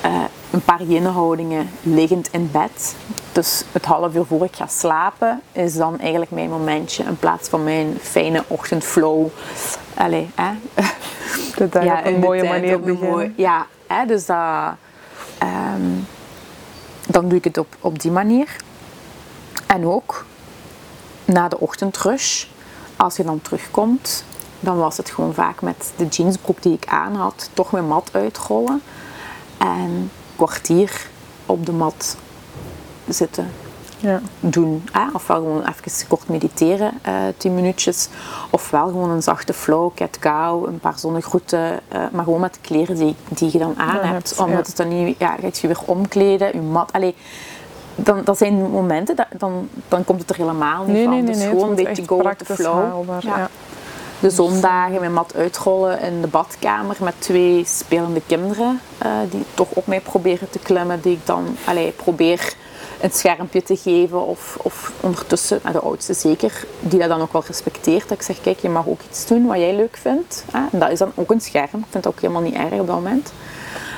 [0.01, 2.95] Eh, een paar yin-houdingen liggend in bed.
[3.31, 7.49] Dus het half uur voor ik ga slapen is dan eigenlijk mijn momentje in plaats
[7.49, 9.27] van mijn fijne ochtendflow.
[9.93, 10.51] Allee, hè?
[11.55, 13.33] De dag op een mooie manier beginnen.
[13.37, 14.73] ja, hè, dus dat,
[15.37, 15.81] ehm,
[17.07, 18.55] dan doe ik het op, op die manier.
[19.67, 20.25] En ook
[21.25, 22.45] na de ochtendrush,
[22.95, 24.23] als je dan terugkomt,
[24.59, 28.09] dan was het gewoon vaak met de jeansbroek die ik aan had, toch mijn mat
[28.11, 28.81] uitrollen
[29.57, 31.07] en kwartier
[31.45, 32.17] op de mat
[33.07, 33.51] zitten
[33.97, 34.21] Ja.
[34.39, 34.83] doen.
[34.91, 35.01] Hè?
[35.13, 38.07] Ofwel gewoon even kort mediteren, eh 10 minuutjes.
[38.49, 41.79] Ofwel gewoon een zachte flow, cat cow, een paar zonnegroeten.
[41.87, 44.35] eh, maar gewoon met de kleren die, die je dan aan hebt.
[44.39, 44.63] Omdat ja.
[44.67, 45.15] het dan niet...
[45.19, 46.91] Ja, gaat je weer omkleden, je mat...
[46.91, 47.15] Allee,
[47.95, 51.13] dan, dat zijn momenten, dat, dan, dan komt het er helemaal niet Nee, van.
[51.13, 51.47] nee, nee, nee.
[51.47, 52.73] gewoon een beetje go with the flow.
[52.89, 53.25] haalbaar.
[53.25, 53.49] Ja.
[54.19, 59.67] De zondagen mijn mat uitrollen in de badkamer met twee spelende kinderen eh, die toch
[59.69, 61.01] op mij proberen te klimmen.
[61.01, 62.53] Die ik dan allee, probeer
[63.01, 67.33] een schermpje te geven of, of ondertussen, nou, de oudste zeker, die dat dan ook
[67.33, 68.09] wel respecteert.
[68.09, 70.45] Dat ik zeg, kijk, je mag ook iets doen wat jij leuk vindt.
[70.51, 71.79] En dat is dan ook een scherm.
[71.79, 73.33] Ik vind dat ook helemaal niet erg op dat moment.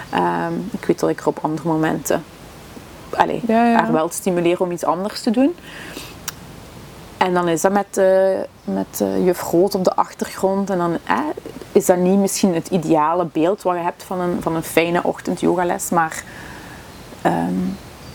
[0.10, 2.24] Ehm, ik weet dat ik er op andere momenten
[3.16, 3.76] allee, Ja, ja.
[3.76, 5.56] haar wel stimuleer om iets anders te doen.
[7.22, 10.70] En dan is dat met, eh, met eh, juf Groot op de achtergrond.
[10.70, 11.20] En dan eh,
[11.72, 15.04] is dat niet misschien het ideale beeld wat je hebt van een, van een fijne
[15.04, 16.24] ochtend yogales, maar
[17.22, 17.54] ehm,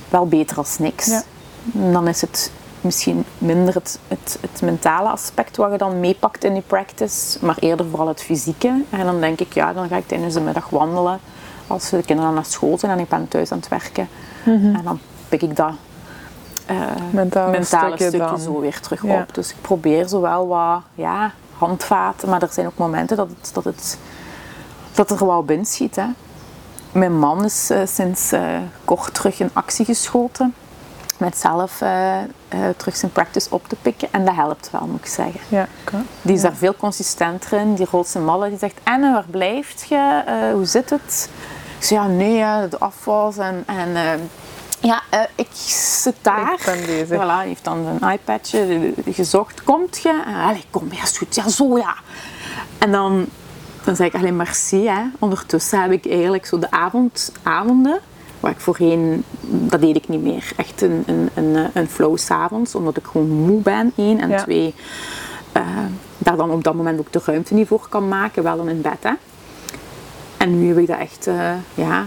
[0.09, 1.07] wel beter als niks.
[1.07, 1.23] Ja.
[1.93, 6.53] Dan is het misschien minder het, het, het mentale aspect wat je dan meepakt in
[6.53, 8.83] die practice, maar eerder vooral het fysieke.
[8.91, 11.19] En dan denk ik, ja, dan ga ik tijdens de middag wandelen
[11.67, 14.09] als de kinderen naar school zijn en ik ben thuis aan het werken.
[14.45, 15.73] En dan pik ik dat
[16.71, 16.77] uh,
[17.11, 19.21] mentale, mentale stukje, zo weer terug Ja.
[19.21, 19.35] op.
[19.35, 23.65] Dus ik probeer zowel wat ja, handvaten, maar er zijn ook momenten dat het, dat
[23.65, 23.99] het
[24.93, 25.97] dat er wel binnen schiet.
[25.97, 26.05] Hè.
[26.93, 28.43] Mijn man is eh, sinds eh,
[28.85, 30.55] kort terug in actie geschoten.
[31.19, 32.27] Met zelf eh, eh,
[32.77, 34.09] terug zijn practice op te pikken.
[34.11, 35.41] En dat helpt wel, moet ik zeggen.
[35.49, 35.69] Ja.
[36.23, 37.75] Die is daar veel consistenter in.
[37.75, 38.49] Die rolt zijn mallen.
[38.49, 40.23] Die zegt, en waar blijft je?
[40.27, 41.29] Eh, hoe zit het?
[41.79, 43.37] Ik zeg, ja, nee, de afwas.
[43.39, 44.11] En, en eh,
[44.81, 45.49] ja, eh, ik
[46.01, 46.53] zit daar.
[46.59, 47.09] Ik ben bezig.
[47.19, 49.63] Voilà, hij heeft dan een iPadje gezocht.
[49.65, 50.23] Komt je?
[50.27, 51.35] En, Allee, kom, ja, is goed.
[51.35, 51.95] Ja, zo, ja.
[52.79, 53.27] En dan,
[53.85, 54.87] dan zeg ik alleen merci.
[54.87, 55.03] Hè.
[55.19, 58.01] Ondertussen heb ik eigenlijk zo de avond, avonden,
[58.41, 60.53] waar ik voorheen, dat deed ik niet meer.
[60.57, 64.21] Echt een, een, een, een flow s'avonds, omdat ik gewoon moe ben, één.
[64.21, 64.43] En Ja.
[64.43, 64.75] twee,
[65.53, 65.63] eh,
[66.19, 68.81] daar dan op dat moment ook de ruimte niet voor kan maken, wel dan in
[68.81, 68.99] bed.
[69.03, 69.13] Hè.
[70.37, 72.07] En nu heb ik dat echt, eh, ja,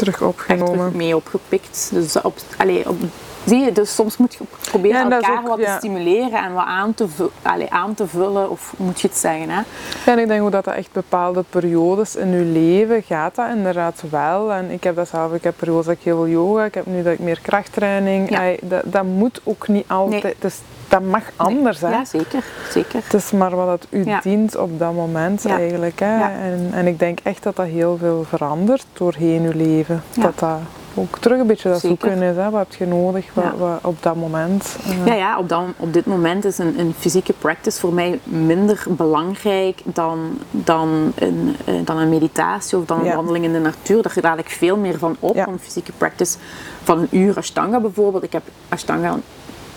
[0.00, 0.72] Terug opgenomen.
[0.76, 1.88] terug mee opgepikt.
[1.92, 2.96] Dus, op, allee, op,
[3.44, 5.64] zie je, dus soms moet je proberen Ja, elkaar ook- wat ja.
[5.72, 7.06] te stimuleren en wat aan te,
[7.42, 9.50] allee, aan te vullen, of moet je het zeggen.
[9.50, 9.60] Hè?
[10.06, 13.46] Ja, en ik denk ook dat dat echt bepaalde periodes in je leven gaat dat
[13.54, 14.52] inderdaad wel.
[14.52, 16.86] En ik heb dat zelf, ik heb periodes dat ik heel veel yoga, ik heb
[16.86, 18.30] nu dat ik meer krachttraining.
[18.30, 18.54] Ja.
[18.84, 20.34] Dat moet ook niet altijd, Nee.
[20.38, 20.54] dus
[20.90, 21.88] dat mag anders hè.
[21.90, 22.44] Ja, zeker.
[22.70, 23.00] zeker.
[23.04, 24.20] Het is maar wat het u Ja.
[24.22, 25.58] dient op dat moment Ja.
[25.58, 25.98] eigenlijk.
[26.00, 26.18] Hè.
[26.18, 26.30] Ja.
[26.30, 30.02] En, en ik denk echt dat dat heel veel verandert doorheen uw leven.
[30.18, 30.58] Dat dat
[30.94, 31.96] ook terug een beetje dat Zeker.
[32.08, 32.36] zoeken is.
[32.36, 32.50] Hè.
[32.50, 33.44] Wat heb je nodig wat,
[33.82, 34.76] op dat moment?
[34.86, 38.20] eh, Ja, ja op, dat, op dit moment is een, een fysieke practice voor mij
[38.24, 43.58] minder belangrijk dan, dan, een, eh, dan een meditatie of dan een wandeling in de
[43.58, 44.02] natuur.
[44.02, 45.36] Daar raad ik veel meer van op.
[45.36, 46.36] Een fysieke practice
[46.82, 48.22] van een uur Ashtanga bijvoorbeeld.
[48.22, 49.18] Ik heb Ashtanga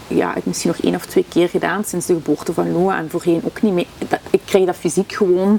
[0.07, 3.09] ja, ik misschien nog één of twee keer gedaan sinds de geboorte van Noah en
[3.09, 3.85] voorheen ook niet meer.
[4.29, 5.53] Ik krijg dat fysiek gewoon,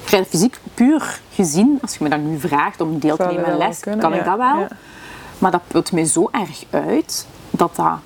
[0.00, 1.78] ik krijg dat fysiek puur gezien.
[1.82, 4.18] Als je me dat nu vraagt om deel te nemen aan les, kunnen, kan ja.
[4.18, 4.58] ik dat wel.
[4.58, 4.68] Ja.
[5.38, 7.98] Maar dat put mij zo erg uit dat dat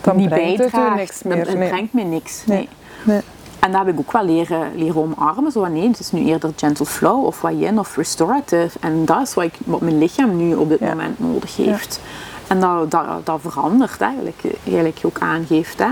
[0.00, 0.96] Dan niet bijdraagt.
[0.96, 1.46] niks Dat- meer.
[1.46, 1.68] Het nee.
[1.68, 2.42] brengt me niks.
[2.46, 2.56] Nee.
[2.56, 2.68] Nee.
[3.04, 3.20] Nee.
[3.58, 5.52] En dat heb ik ook wel leren, leren omarmen.
[5.52, 8.78] Zo nee, het is nu eerder gentle flow of wat yin of restorative.
[8.80, 10.88] En dat is wat, ik, wat mijn lichaam nu op dit Ja.
[10.88, 12.00] moment nodig heeft.
[12.48, 15.78] En dat, dat, dat verandert eigenlijk, eigenlijk ook aangeeft.
[15.78, 15.88] Hè.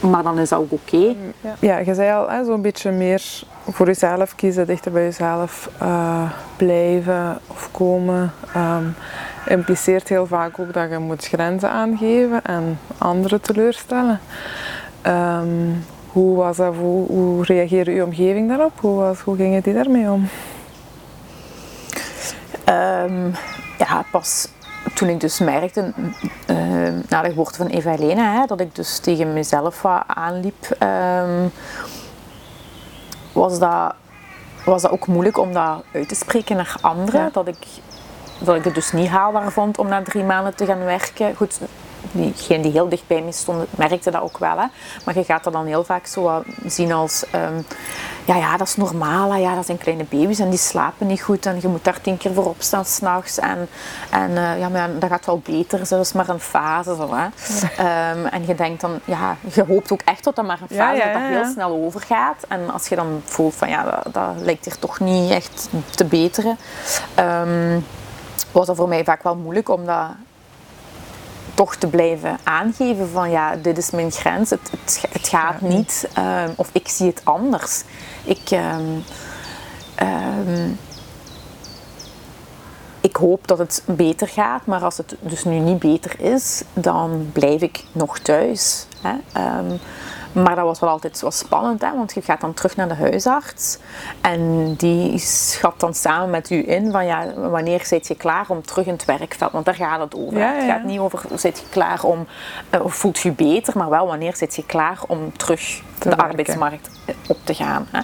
[0.00, 1.14] Maar dan is dat ook oké.
[1.60, 3.22] Ja, je zei al, hè, zo'n beetje meer
[3.70, 8.32] voor jezelf kiezen, dichter bij jezelf eh, blijven of komen.
[8.54, 8.84] ehm,
[9.46, 14.20] impliceert heel vaak ook dat je moet grenzen aangeven en anderen teleurstellen.
[15.02, 15.46] Ehm,
[16.12, 18.80] hoe was dat, hoe, hoe reageerde uw omgeving daarop?
[18.80, 20.28] Hoe, was, hoe gingen die daarmee om?
[22.64, 23.30] Ehm,
[23.78, 24.48] ja, pas
[24.98, 25.92] toen ik dus merkte,
[26.46, 26.56] eh,
[27.08, 31.48] na de geboorte van Eva Helena, hè, dat ik dus tegen mezelf wat aanliep, ehm,
[33.32, 33.94] was, dat,
[34.64, 37.20] was dat ook moeilijk om dat uit te spreken naar anderen.
[37.20, 37.28] Ja.
[37.32, 37.66] Dat, ik,
[38.38, 41.36] dat ik het dus niet haalbaar vond om na drie maanden te gaan werken.
[41.36, 41.60] Goed,
[42.12, 44.58] diegenen die heel dicht bij me stonden, merkte dat ook wel.
[44.58, 44.66] Hè.
[45.04, 47.24] Maar je gaat dat dan heel vaak zo zien als...
[47.30, 47.60] ehm,
[48.24, 49.30] ja, ja, dat is normaal.
[49.32, 49.38] hè.
[49.38, 51.46] Ja, dat zijn kleine baby's en die slapen niet goed.
[51.46, 53.38] En je moet daar tien keer voor opstaan s'nachts.
[53.38, 53.68] En,
[54.10, 55.86] en eh, ja, maar dat gaat wel beter.
[55.86, 55.96] zo.
[55.96, 56.94] Dat is maar een fase.
[56.96, 57.26] Zo, hè.
[57.76, 59.00] Ehm, en je denkt dan...
[59.04, 61.52] Ja, je hoopt ook echt dat dat maar een fase is, ja, dat dat heel
[61.52, 62.44] snel overgaat.
[62.48, 63.68] En als je dan voelt van...
[63.68, 66.58] Ja, dat, dat lijkt hier toch niet echt te beteren.
[67.14, 67.80] ehm,
[68.52, 70.06] was dat voor mij vaak wel moeilijk om dat
[71.58, 76.08] toch te blijven aangeven van ja, dit is mijn grens, het, het, het gaat niet
[76.14, 77.82] ehm, of ik zie het anders.
[78.24, 78.82] Ik, ehm,
[79.94, 80.70] ehm,
[83.00, 87.30] ik hoop dat het beter gaat, maar als het dus nu niet beter is, dan
[87.32, 88.86] blijf ik nog thuis.
[89.02, 89.14] Hè?
[90.32, 91.96] Maar dat was wel altijd wel spannend, hè?
[91.96, 93.78] want je gaat dan terug naar de huisarts
[94.20, 98.62] en die schat dan samen met u in van ja, wanneer zit je klaar om
[98.62, 100.38] terug in het werkveld, want daar gaat het over.
[100.38, 102.26] Ja, Het gaat niet over zit je klaar om,
[102.70, 106.08] eh, of voelt je beter, maar wel wanneer zit je klaar om terug Te de
[106.08, 106.24] werken.
[106.24, 107.86] arbeidsmarkt eh, op te gaan.
[107.90, 108.00] Hè?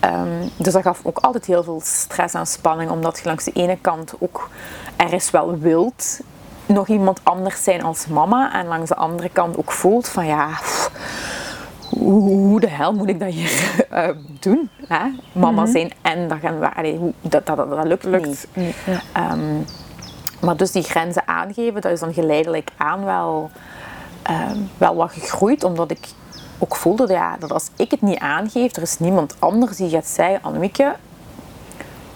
[0.00, 3.52] Ehm, dus dat gaf ook altijd heel veel stress en spanning, omdat je langs de
[3.52, 4.48] ene kant ook
[4.96, 6.20] ergens wel wilt
[6.68, 10.48] nog iemand anders zijn als mama en langs de andere kant ook voelt van ja,
[10.48, 10.90] pff,
[11.88, 14.08] hoe, de hel moet ik dat hier eh,
[14.40, 14.70] doen?
[14.86, 15.04] Hè?
[15.32, 18.76] Mama zijn en dat gaan we, allee, hoe, dat, dat, dat, dat lukt, Lukt niet.
[18.86, 19.00] Ja.
[19.12, 19.60] Ehm,
[20.40, 23.50] maar dus die grenzen aangeven, dat is dan geleidelijk aan wel,
[24.22, 26.08] ehm, wel wat gegroeid, omdat ik
[26.58, 29.90] ook voelde dat, ja, dat als ik het niet aangeef, er is niemand anders die
[29.90, 30.94] gaat zeggen, Annemieke,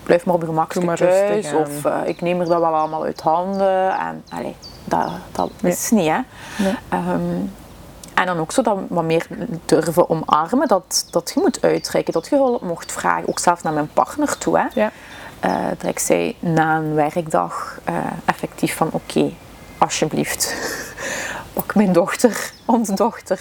[0.02, 3.20] blijf maar op je gemak thuis, of eh, ik neem er dat wel allemaal uit
[3.20, 3.98] handen.
[3.98, 5.72] En, allee, dat, dat Nee.
[5.72, 6.18] is niet, hè.
[6.58, 6.74] Nee.
[6.88, 7.20] Ehm,
[8.14, 9.26] en dan ook zo dat wat meer
[9.64, 13.28] durven omarmen, dat, dat je moet uitreiken, dat je hulp mocht vragen.
[13.28, 14.66] Ook zelfs naar mijn partner toe, hè.
[14.74, 14.90] Ja.
[15.40, 17.94] Eh, dat ik zei na een werkdag eh,
[18.24, 19.30] effectief van oké,
[19.78, 20.54] alsjeblieft.
[21.52, 23.40] pak mijn dochter, onze dochter.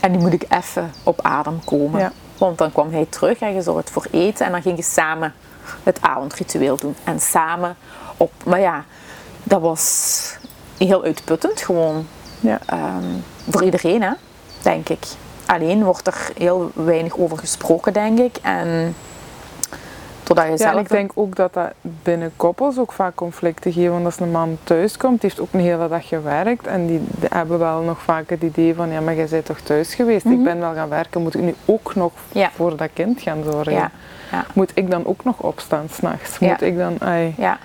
[0.00, 2.00] En die moet ik even op adem komen.
[2.00, 2.12] Ja.
[2.38, 4.46] Want dan kwam hij terug en je zorgde voor eten.
[4.46, 5.34] En dan ging je samen
[5.82, 6.96] het avondritueel doen.
[7.04, 7.76] En samen
[8.16, 8.32] op...
[8.44, 8.84] Maar ja,
[9.42, 10.36] dat was
[10.78, 12.06] heel uitputtend gewoon.
[12.40, 12.58] Ja.
[12.66, 13.04] Ehm,
[13.50, 14.10] voor iedereen, hè,
[14.62, 15.04] denk ik.
[15.46, 18.36] Alleen wordt er heel weinig over gesproken, denk ik.
[18.42, 18.94] En
[20.22, 20.72] totdat je Ja, zelf...
[20.74, 23.90] en ik denk ook dat dat binnen koppels ook vaak conflicten geeft.
[23.90, 26.66] Want als een man thuis komt, die heeft ook een hele dag gewerkt.
[26.66, 29.94] En die hebben wel nog vaak het idee van, ja, maar jij bent toch thuis
[29.94, 30.24] geweest?
[30.26, 32.38] Ik ben wel gaan werken, moet ik nu ook nog Mhm.
[32.38, 32.50] Ja.
[32.54, 33.72] voor dat kind gaan zorgen?
[33.72, 33.90] Ja,
[34.34, 36.38] ja, Moet ik dan ook nog opstaan s'nachts?
[36.38, 36.96] Moet ik dan...
[37.00, 37.58] ai, ja,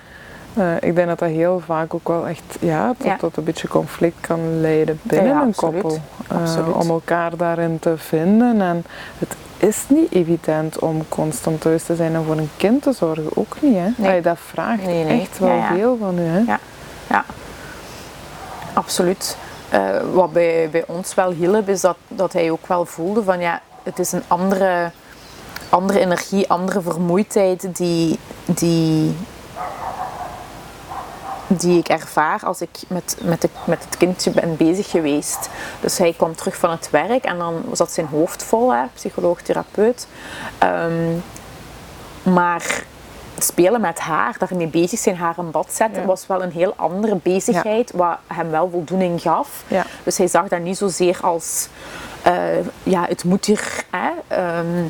[0.54, 3.18] eh, ik denk dat dat heel vaak ook wel echt ja, tot, Ja.
[3.18, 5.98] tot een beetje conflict kan leiden binnen Ja, ja, een koppel.
[6.28, 8.62] Eh, om elkaar daarin te vinden.
[8.62, 8.86] En
[9.18, 13.28] het is niet evident om constant thuis te zijn en voor een kind te zorgen.
[13.34, 13.88] Ook niet, hè?
[13.96, 14.10] Nee.
[14.12, 15.22] Ai, dat vraagt Nee, nee.
[15.22, 16.40] echt wel veel van u, hè?
[16.40, 16.60] Ja.
[17.10, 17.26] ja.
[18.74, 19.38] Absoluut.
[19.70, 19.80] Eh,
[20.14, 23.62] wat bij, bij ons wel hielp, is dat, dat hij ook wel voelde van ja,
[23.84, 24.92] het is een andere,
[25.70, 29.16] andere energie, andere vermoeidheid die, die,
[31.48, 35.50] die ik ervaar als ik met, met, de, met het kindje ben bezig geweest.
[35.82, 39.42] Dus hij kwam terug van het werk en dan zat zijn hoofd vol, hè, psycholoog,
[39.42, 40.08] therapeut.
[40.58, 41.18] Ehm,
[42.24, 42.84] maar
[43.38, 46.08] spelen met haar, daarmee bezig zijn, haar in bad zetten, Ja.
[46.08, 49.64] was wel een heel andere bezigheid, wat hem wel voldoening gaf.
[49.68, 49.86] Ja.
[50.04, 51.68] Dus hij zag dat niet zozeer als,
[52.22, 52.34] eh,
[52.84, 54.88] ja, het moet hier, hè, ehm,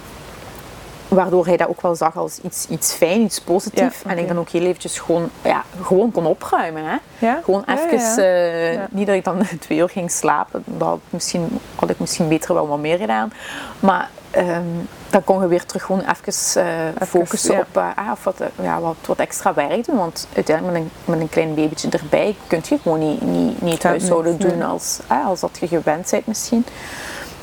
[1.09, 4.01] waardoor hij dat ook wel zag als iets, iets fijn, iets positiefs.
[4.03, 6.83] Ja, En ik dan ook heel eventjes gewoon, ja, gewoon kon opruimen.
[6.85, 6.97] Hè.
[7.17, 7.41] Ja?
[7.43, 11.59] Gewoon even, eh, niet dat ik dan twee uur ging slapen, dat had, ik misschien,
[11.75, 13.33] had ik misschien beter wel wat meer gedaan.
[13.79, 14.63] Maar ehm,
[15.09, 18.79] dan kon je weer terug gewoon even, eh, focussen op eh, ah, of wat, ja,
[18.79, 19.97] wat, wat extra werk doen.
[19.97, 23.73] Want uiteindelijk met een, met een klein babytje erbij kun je gewoon niet, niet, niet
[23.73, 26.65] het huishouden doen als, als dat je gewend bent misschien.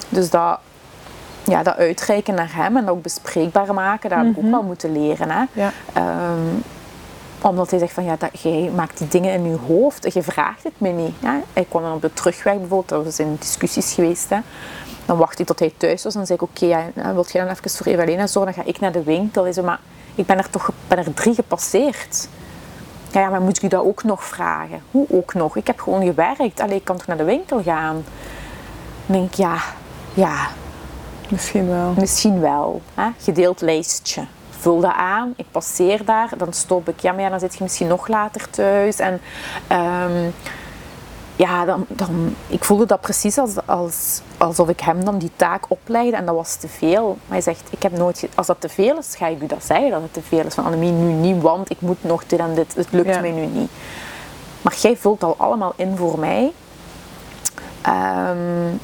[0.09, 0.59] Dus dat,
[1.47, 4.63] ja, dat uitreiken naar hem en dat ook bespreekbaar maken, dat heb ik ook wel
[4.63, 5.31] moeten leren.
[5.31, 5.45] Hè.
[5.53, 5.73] Ja.
[5.93, 6.61] Ehm,
[7.41, 10.63] omdat hij zegt van ja, dat, jij maakt die dingen in je hoofd, je vraagt
[10.63, 11.15] het me niet.
[11.21, 11.39] Hè.
[11.53, 14.31] Hij kwam dan op de terugweg bijvoorbeeld, dat zijn discussies geweest.
[14.31, 14.39] Hè.
[15.07, 17.33] Dan wacht hij tot hij thuis was en dan zei ik oké, ja, nou, wilt
[17.33, 18.55] jij dan even voor Evelina zorgen?
[18.55, 19.43] Dan ga ik naar de winkel.
[19.43, 19.81] Hij zei maar
[20.15, 22.29] ik ben er toch ben er drie gepasseerd.
[23.11, 24.83] Ja, ja, maar moet ik u dat ook nog vragen?
[24.91, 25.57] Hoe ook nog?
[25.57, 26.61] Ik heb gewoon gewerkt.
[26.61, 28.05] Allee, ik kan toch naar de winkel gaan?
[29.07, 29.57] Dan denk ik ja,
[30.15, 30.49] ja,
[31.29, 31.95] Misschien wel.
[31.97, 32.81] Misschien wel.
[32.95, 33.09] Hè?
[33.18, 34.27] Gedeeld lijstje.
[34.51, 37.01] Vul dat aan, ik passeer daar, dan stop ik.
[37.01, 38.99] Ja, maar ja, dan zit je misschien nog later thuis.
[38.99, 39.20] En
[39.66, 40.31] ehm,
[41.37, 45.64] ja, dan, dan, ik voelde dat precies als, als, alsof ik hem dan die taak
[45.68, 47.07] oplegde en dat was te veel.
[47.07, 49.64] Maar hij zegt, ik heb nooit als dat te veel is, ga ik u dat
[49.64, 50.55] zeggen dat het te veel is.
[50.55, 52.74] Van Annemie, nu niet, want ik moet nog dit en dit.
[52.74, 53.20] Het lukt Ja.
[53.20, 53.70] mij nu niet.
[54.62, 56.53] Maar jij vult al allemaal in voor mij.
[57.83, 58.74] Ehm,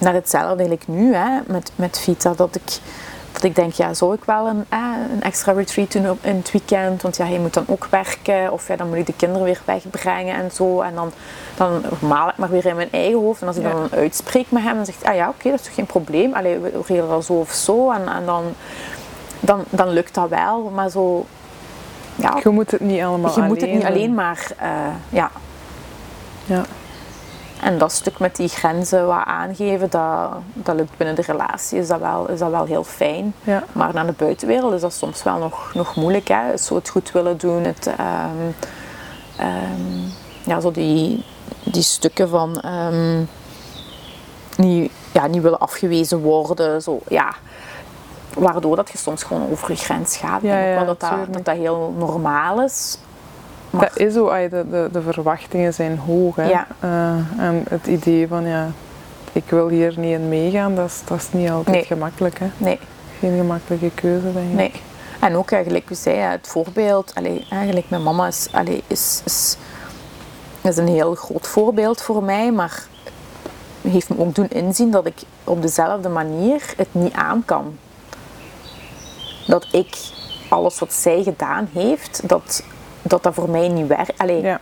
[0.00, 2.32] net hetzelfde eigenlijk nu hè, met, met Vita.
[2.36, 2.78] Dat ik,
[3.32, 4.78] dat ik denk, ja, zou ik wel een, eh,
[5.12, 7.02] een extra retreat doen op, in het weekend?
[7.02, 8.52] Want ja, je moet dan ook werken.
[8.52, 10.80] Of ja, dan moet ik de kinderen weer wegbrengen en zo.
[10.80, 11.12] En dan,
[11.56, 13.40] dan maal ik maar weer in mijn eigen hoofd.
[13.40, 13.70] En als ik Ja.
[13.70, 16.34] dan uitspreek met hem, dan zegt hij, ah ja, oké, dat is toch geen probleem.
[16.34, 17.90] Allee, we regelen dat zo of zo.
[17.90, 18.44] En, en dan,
[19.40, 20.70] dan, dan lukt dat wel.
[20.74, 21.26] Maar zo...
[22.16, 24.46] Ja, Je moet het niet allemaal je moet het niet alleen maar...
[24.58, 24.68] eh,
[25.08, 25.30] ja,
[26.46, 26.62] Ja.
[27.62, 31.88] En dat stuk met die grenzen wat aangeven, dat, dat lukt binnen de relatie, is
[31.88, 33.34] dat wel, is dat wel heel fijn.
[33.42, 33.64] Ja.
[33.72, 36.28] Maar naar de buitenwereld is dat soms wel nog, nog moeilijk.
[36.28, 36.56] Hè?
[36.56, 38.50] Zo het goed willen doen, het, ehm,
[39.36, 40.08] ehm,
[40.44, 41.24] ja, zo die,
[41.64, 43.18] die stukken van ehm,
[44.56, 46.82] niet, ja, niet willen afgewezen worden.
[46.82, 47.34] Zo, ja.
[48.34, 50.42] Waardoor dat je soms gewoon over je grens gaat.
[50.42, 52.98] Ja, ook wel dat dat dat heel normaal is.
[53.70, 56.36] Maar- Dat is zo, de, de, de verwachtingen zijn hoog.
[56.36, 56.48] Hè?
[56.48, 56.66] Ja.
[56.80, 58.68] Eh, en het idee van, ja,
[59.32, 61.84] ik wil hier niet in meegaan, dat is, dat is niet altijd Nee.
[61.84, 62.38] gemakkelijk.
[62.38, 62.46] Hè?
[62.56, 62.78] Nee.
[63.18, 64.54] Geen gemakkelijke keuze, denk ik.
[64.54, 64.72] Nee.
[65.20, 69.56] En ook eigenlijk, u zei, het voorbeeld, allee, eigenlijk mijn mama is, allee, is, is,
[70.60, 72.84] is een heel groot voorbeeld voor mij, maar
[73.88, 75.14] heeft me ook doen inzien dat ik
[75.44, 77.76] op dezelfde manier het niet aan kan.
[79.46, 79.96] Dat ik
[80.48, 82.62] alles wat zij gedaan heeft, dat
[83.02, 84.18] dat, dat voor mij niet werkt.
[84.18, 84.58] Allee, Ja.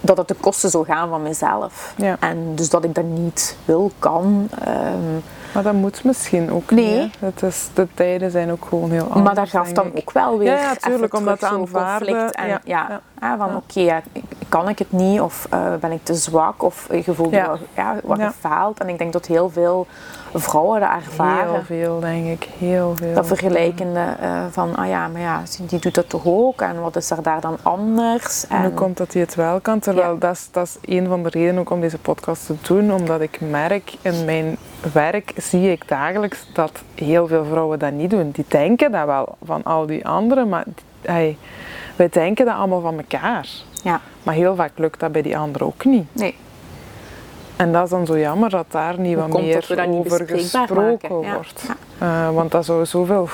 [0.00, 1.94] dat het de kosten zou gaan van mezelf.
[1.96, 2.16] Ja.
[2.20, 4.48] En dus dat ik dat niet wil, kan.
[4.64, 5.14] ehm,
[5.54, 7.00] Maar dat moet misschien ook Nee.
[7.00, 7.14] niet.
[7.40, 7.46] hè.
[7.46, 9.22] Is, de tijden zijn ook gewoon heel anders.
[9.22, 9.98] Maar dat gaf dan ik.
[9.98, 12.08] ook wel weer Ja, ja, tuurlijk, even om dat te aanvaarden.
[12.08, 12.34] conflict.
[12.34, 13.56] En, Ja, ah, van Ja.
[13.56, 14.02] oké,
[14.48, 17.56] kan ik het niet of eh, ben ik te zwak of je voelt Ja.
[17.76, 18.80] ja, wat gefaald.
[18.80, 19.86] En ik denk dat heel veel
[20.34, 21.52] vrouwen dat ervaren.
[21.54, 22.48] Heel veel, denk ik.
[22.58, 23.14] Heel veel.
[23.14, 26.96] Dat vergelijkende eh, van, ah ja, maar ja, die doet dat toch ook en wat
[26.96, 28.46] is er daar dan anders?
[28.46, 29.78] En hoe komt dat hij het wel kan?
[29.78, 32.92] Terwijl dat, is, dat is een van de redenen ook om deze podcast te doen.
[32.92, 34.56] Omdat ik merk in mijn
[34.92, 38.30] werk, zie ik dagelijks dat heel veel vrouwen dat niet doen.
[38.30, 40.74] Die denken dat wel van al die anderen, maar die-
[41.12, 41.36] hey,
[42.00, 43.48] wij denken dat allemaal van elkaar.
[43.82, 46.06] Ja, Maar heel vaak lukt dat bij die anderen ook niet.
[46.12, 46.34] nee.
[47.56, 50.28] En dat is dan zo jammer dat daar niet Hoe wat meer dat niet over
[50.28, 51.20] gesproken?
[51.20, 51.34] Ja.
[51.34, 51.62] wordt.
[51.66, 51.76] Ja.
[52.28, 53.26] Eh, want dat zou zoveel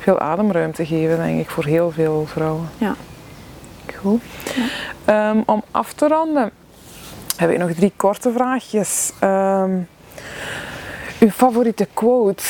[0.00, 2.68] veel ademruimte geven, denk ik, voor heel veel vrouwen.
[2.78, 2.94] Ja.
[4.00, 4.22] Goed.
[5.04, 6.50] Ehm, om af te ronden
[7.36, 9.12] heb ik nog drie korte vraagjes.
[9.18, 9.78] Ehm,
[11.20, 12.42] uw favoriete quote?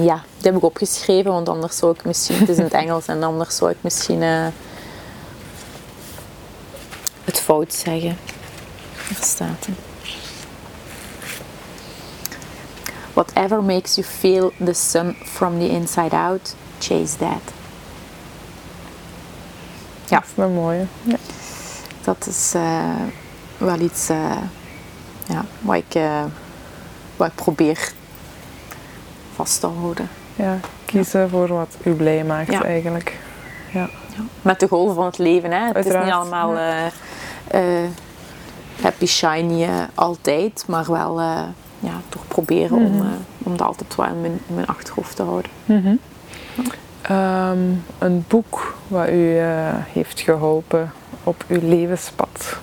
[0.00, 3.06] Ja, die heb ik opgeschreven, want anders zou ik misschien, het is in het Engels
[3.06, 4.46] en anders zou ik misschien eh,
[7.24, 8.18] het fout zeggen.
[9.08, 9.76] Daar staat het.
[13.12, 17.52] Whatever makes you feel the sun from the inside out, chase that.
[20.08, 20.18] Ja.
[20.18, 20.86] Dat is een mooie.
[21.02, 21.16] Ja.
[22.04, 23.02] Dat is eh,
[23.58, 24.36] wel iets eh,
[25.26, 26.24] ja, wat, ik, eh,
[27.16, 27.92] wat ik probeer
[29.42, 30.08] vast te houden.
[30.36, 32.62] Ja, kiezen voor wat u blij maakt Ja.
[32.64, 33.18] eigenlijk.
[33.72, 33.88] Ja.
[34.42, 35.50] Met de golven van het leven.
[35.52, 35.66] Hè.
[35.66, 36.86] Het is niet allemaal eh,
[37.46, 37.88] eh,
[38.82, 41.20] happy shiny eh, altijd, maar wel
[41.78, 43.06] ja, toch proberen om, Mhm.
[43.38, 45.50] om dat altijd wel in mijn, in mijn achterhoofd te houden.
[45.64, 45.94] Mhm.
[47.02, 47.58] Ehm,
[47.98, 49.36] een boek wat u
[49.92, 50.92] heeft geholpen
[51.24, 52.56] op uw levenspad.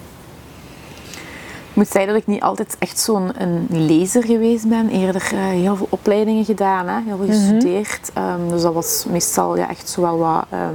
[1.80, 4.90] Ik moet zeggen dat ik niet altijd echt zo'n een lezer geweest ben.
[4.90, 7.00] Eerder eh, heel veel opleidingen gedaan, hè?
[7.06, 8.12] heel veel gestudeerd.
[8.14, 10.74] Ehm, dus dat was meestal ja, echt zo wel wat ehm,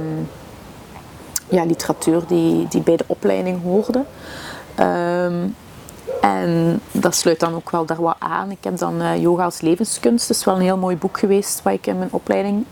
[1.49, 4.03] ja, literatuur die, die bij de opleiding hoorde.
[4.75, 5.47] Ehm,
[6.21, 8.51] en dat sluit dan ook wel daar wat aan.
[8.51, 10.27] Ik heb dan eh, Yoga als levenskunst.
[10.27, 12.65] Dat is wel een heel mooi boek geweest wat ik in mijn opleiding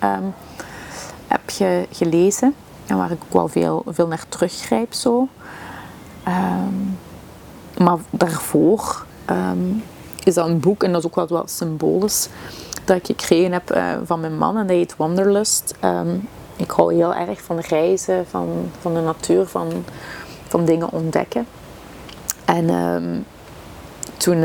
[1.28, 2.56] heb ge- gelezen.
[2.86, 5.28] En waar ik ook wel veel, veel naar teruggrijp zo.
[7.78, 9.72] Maar daarvoor ehm,
[10.24, 12.30] is dat een boek, en dat is ook wel wat symbolisch,
[12.84, 14.58] dat ik gekregen heb eh, van mijn man.
[14.58, 15.74] En dat heet Wanderlust.
[15.80, 16.16] Ehm,
[16.56, 19.86] ik hou heel erg van reizen, van, van de natuur, van,
[20.48, 21.48] van dingen ontdekken.
[22.46, 23.20] En ehm,
[24.18, 24.44] toen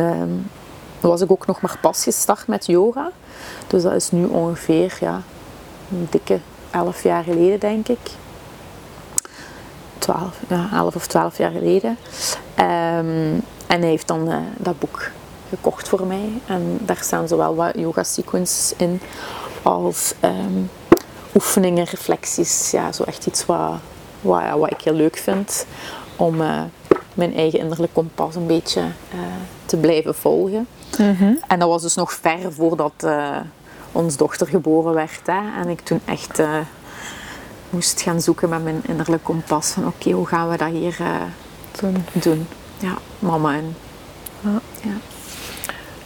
[1.01, 3.11] was ik ook nog maar pas gestart met yoga.
[3.67, 5.23] Dus dat is nu ongeveer ja,
[5.91, 6.39] een dikke
[6.71, 7.99] elf jaar geleden, denk ik.
[10.09, 11.99] 12, ja, 11 of 12 jaar geleden.
[12.55, 13.35] Ehm,
[13.67, 15.11] en hij heeft dan eh, dat boek
[15.49, 16.33] gekocht voor mij.
[16.47, 19.01] En daar staan zowel wat yoga sequences in
[19.63, 20.63] als ehm,
[21.35, 22.71] oefeningen, reflecties.
[22.71, 23.73] Ja, zo echt iets wat,
[24.21, 25.67] wat, ja, wat ik heel leuk vind
[26.17, 26.61] om eh,
[27.15, 29.19] mijn eigen innerlijk kompas een beetje eh,
[29.67, 30.67] te blijven volgen.
[31.49, 33.07] En dat was dus nog ver voordat
[33.93, 35.21] onze dochter geboren werd.
[35.27, 35.61] Hè.
[35.61, 36.43] En ik toen echt
[37.71, 39.71] moest gaan zoeken met mijn innerlijk kompas.
[39.71, 41.23] Van oké, hoe gaan we dat hier eh,
[41.71, 42.05] Toen.
[42.13, 42.47] doen?
[42.79, 43.77] Ja, mama en...
[44.41, 44.61] Ja.
[44.83, 44.97] Ja.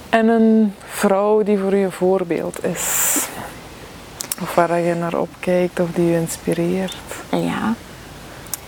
[0.08, 3.16] En een vrouw die voor u een voorbeeld is.
[4.40, 6.96] Of waar je naar opkijkt of die u inspireert.
[7.30, 7.74] Ja.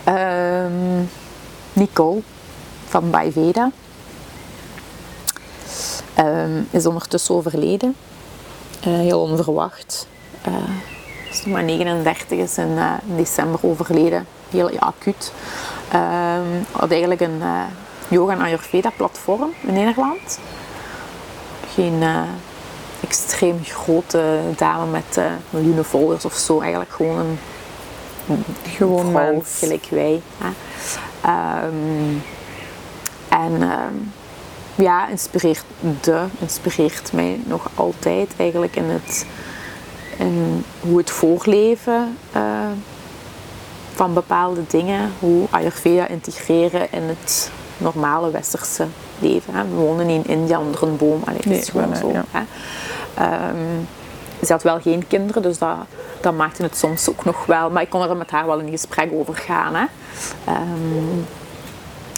[0.03, 1.03] Ehm,
[1.73, 2.21] Nicole
[2.87, 3.71] van Bayveda.
[6.13, 7.95] Ehm, is ondertussen overleden.
[8.81, 10.07] Eh, heel onverwacht.
[10.41, 10.53] Eh
[11.39, 14.25] is maar 39, is in, eh, in december overleden.
[14.49, 15.33] Heel ja, acuut.
[15.91, 17.61] Ehm had eigenlijk een eh,
[18.07, 20.39] yoga en ayurveda platform in Nederland.
[21.73, 22.21] Geen eh,
[23.01, 25.19] extreem grote dame met
[25.49, 26.59] miljoenen volgers of zo.
[26.59, 27.37] Eigenlijk gewoon een
[28.75, 29.57] Gewoon vrouw, mens.
[29.59, 30.21] gelijk wij.
[30.37, 30.49] Hè.
[31.21, 32.17] Ehm,
[33.29, 33.93] en ehm,
[34.75, 35.63] ja, inspireert
[36.01, 39.25] de, inspireert mij nog altijd eigenlijk in, het,
[40.17, 42.41] in hoe het voorleven eh,
[43.93, 48.85] van bepaalde dingen, hoe Ayurveda integreren in het normale westerse
[49.19, 49.53] leven.
[49.53, 49.63] Hè.
[49.63, 52.11] We wonen niet in India onder een boom, Allee, het Nee, is gewoon zo.
[52.11, 52.23] ja.
[52.31, 52.41] Hè.
[53.23, 53.55] Ehm,
[54.45, 55.75] ze had wel geen kinderen, dus dat,
[56.21, 57.69] dat maakte het soms ook nog wel.
[57.69, 59.75] Maar ik kon er met haar wel in gesprek over gaan.
[59.75, 59.85] Hè.
[60.45, 61.19] Ehm,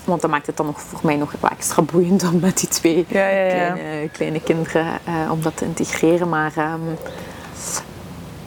[0.03, 2.69] want dat maakt het dan nog voor mij nog wel extra boeiend om met die
[2.69, 3.71] twee Ja, ja, ja.
[3.71, 6.29] Kleine, kleine kinderen eh, om dat te integreren.
[6.29, 6.79] Maar ehm,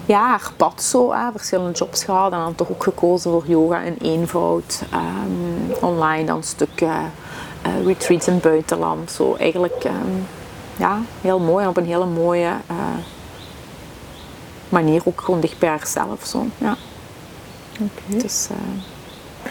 [0.06, 3.80] ja, haar pad zo, hè, verschillende jobs gehad en dan toch ook gekozen voor yoga
[3.80, 4.82] in eenvoud.
[4.90, 7.12] Ehm, online dan stukken,
[7.62, 9.10] eh, retreats in het buitenland.
[9.10, 10.16] Zo eigenlijk ehm,
[10.76, 12.76] ja, heel mooi en op een hele mooie eh,
[14.68, 16.26] manier ook gewoon dicht bij haarzelf.
[16.26, 16.46] Zo.
[16.58, 16.76] Ja.
[17.80, 18.18] Oké.
[18.22, 18.56] Dus, eh,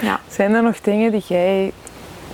[0.02, 0.20] Ja.
[0.30, 1.74] Zijn er nog dingen die jij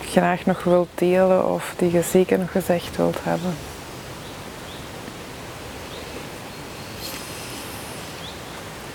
[0.01, 3.55] graag nog wilt delen of die je zeker nog gezegd wilt hebben?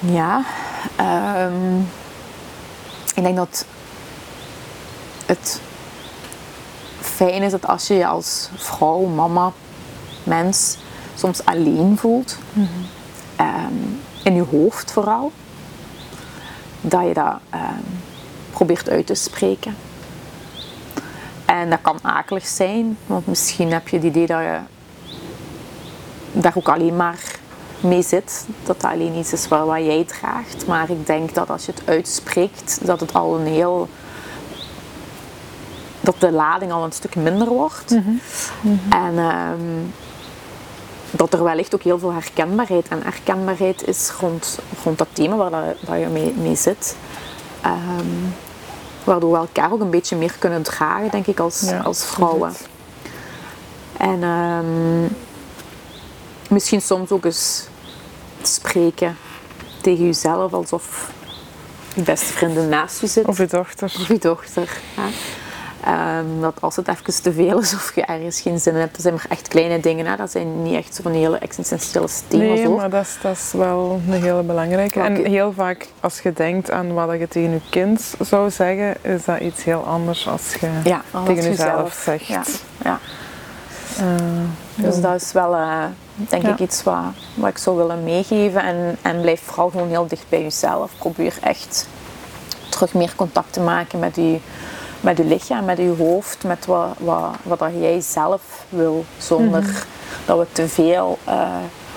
[0.00, 0.44] Ja,
[0.96, 1.78] ehm,
[3.14, 3.64] ik denk dat
[5.26, 5.60] het
[7.00, 9.52] fijn is dat als je je als vrouw, mama,
[10.22, 10.76] mens
[11.14, 12.38] soms alleen voelt,
[13.36, 13.74] ehm,
[14.22, 15.32] in je hoofd vooral,
[16.80, 17.82] dat je dat ehm,
[18.50, 19.76] probeert uit te spreken.
[21.44, 24.58] En dat kan akelig zijn, want misschien heb je het idee dat je
[26.32, 27.39] daar ook alleen maar
[27.80, 28.46] mee zit.
[28.64, 30.66] Dat dat alleen iets is wat jij draagt.
[30.66, 33.88] Maar ik denk dat als je het uitspreekt, dat het al een heel.
[36.00, 37.90] dat de lading al een stuk minder wordt.
[38.90, 39.80] En ehm,
[41.10, 42.88] dat er wellicht ook heel veel herkenbaarheid.
[42.88, 46.96] En herkenbaarheid is rond, rond dat thema waar, dat, waar je mee, mee zit.
[47.60, 48.06] Ehm,
[49.04, 52.52] waardoor we elkaar ook een beetje meer kunnen dragen, denk ik, als, Ja, als vrouwen.
[53.96, 55.12] En ehm,
[56.48, 57.66] misschien soms ook eens
[58.48, 59.16] spreken
[59.82, 61.10] tegen jezelf alsof
[61.94, 63.26] je beste vriendin naast je zit.
[63.26, 63.92] Of je dochter?
[64.00, 64.68] Of je dochter.
[65.84, 68.92] Ehm, dat als het even te veel is of je ergens geen zin in hebt,
[68.92, 70.06] dat zijn maar echt kleine dingen.
[70.06, 70.16] Hè.
[70.16, 72.76] Dat zijn niet echt zo'n hele existentiële thema's Nee, hoor.
[72.76, 75.00] maar dat is, dat is wel een hele belangrijke.
[75.00, 79.24] En heel vaak, als je denkt aan wat je tegen je kind zou zeggen, is
[79.24, 82.26] dat iets heel anders als je Ja, tegen je jezelf zelf- zegt.
[82.26, 82.42] Ja,
[82.84, 82.98] ja.
[83.98, 84.04] Eh,
[84.74, 85.00] Dus ja.
[85.00, 85.84] dat is wel, eh,
[86.28, 86.48] denk Ja.
[86.52, 86.94] ik, iets wat,
[87.34, 88.62] wat ik zou willen meegeven.
[88.62, 90.90] En, en blijf vooral gewoon heel dicht bij jezelf.
[90.98, 91.88] Probeer echt
[92.68, 94.38] terug meer contact te maken met je,
[95.00, 99.62] met je lichaam, met je hoofd, met wat, wat, wat dat jij zelf wil, zonder
[99.62, 99.72] Mhm.
[100.24, 101.48] dat we te veel eh,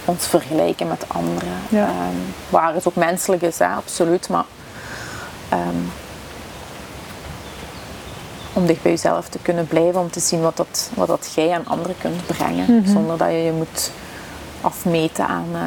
[0.06, 1.54] ons vergelijken met anderen.
[1.70, 1.84] Ja.
[1.86, 2.16] Ehm,
[2.50, 4.46] waar het ook menselijk is, hè, absoluut, maar
[5.50, 5.78] ehm,
[8.54, 11.52] om dicht bij jezelf te kunnen blijven, om te zien wat, dat, wat dat jij
[11.54, 12.92] aan anderen kunt brengen, Mhm.
[12.92, 13.92] zonder dat je je moet
[14.64, 15.60] afmeten aan eh,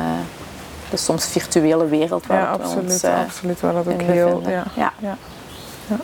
[0.91, 3.61] de soms virtuele wereld waar ja, we ons absoluut, eh, absoluut.
[3.61, 4.41] Waar dat ook heel...
[4.43, 4.93] Ja, Ja.
[4.99, 5.17] ja.
[5.89, 5.97] ja.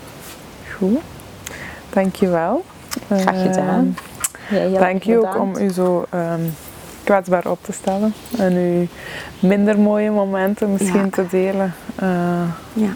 [0.79, 0.99] Goed.
[1.91, 2.65] Dankjewel.
[3.11, 3.97] Graag gedaan.
[4.51, 6.41] Jij heel Dank je ook om u zo ehm,
[7.05, 8.15] kwetsbaar op te stellen.
[8.39, 8.87] En uw
[9.49, 11.09] minder mooie momenten misschien Ja.
[11.11, 11.75] te delen.
[11.97, 12.09] Eh,
[12.73, 12.91] Ja,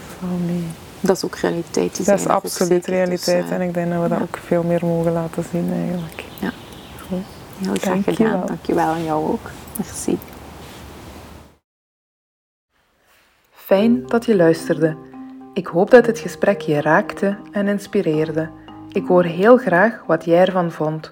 [0.45, 0.63] mee.
[0.99, 1.95] dat is ook realiteit.
[1.95, 3.41] Die Dat is absoluut zeker, realiteit.
[3.41, 4.23] dus, eh, en ik denk dat we dat ja.
[4.23, 6.23] ook veel meer mogen laten zien eigenlijk.
[6.39, 8.31] heel graag Dank je gedaan.
[8.31, 8.45] wel.
[8.45, 9.49] Dankjewel aan jou ook.
[9.77, 10.17] Merci.
[13.51, 14.97] Fijn dat je luisterde.
[15.53, 18.49] Ik hoop dat het gesprek je raakte en inspireerde.
[18.91, 21.09] Ik hoor heel graag wat jij ervan vond.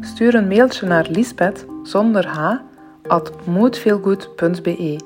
[0.00, 2.54] Stuur een mailtje naar Lisbeth zonder h
[3.06, 5.00] at moedveelgoed.be.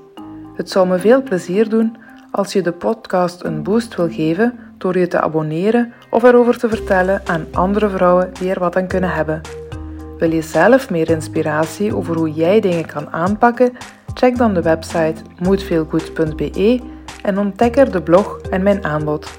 [0.55, 1.97] Het zou me veel plezier doen
[2.31, 6.69] als je de podcast een boost wil geven door je te abonneren of erover te
[6.69, 9.41] vertellen aan andere vrouwen die er wat aan kunnen hebben.
[10.19, 13.77] Wil je zelf meer inspiratie over hoe jij dingen kan aanpakken?
[14.15, 16.81] Check dan de website moedveelgoed.be
[17.23, 19.39] en ontdek er de blog en mijn aanbod.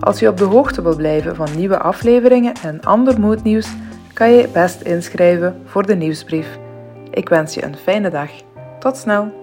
[0.00, 3.68] Als je op de hoogte wil blijven van nieuwe afleveringen en ander moednieuws,
[4.12, 6.58] kan je best inschrijven voor de nieuwsbrief.
[7.10, 8.30] Ik wens je een fijne dag.
[8.78, 9.39] Tot snel!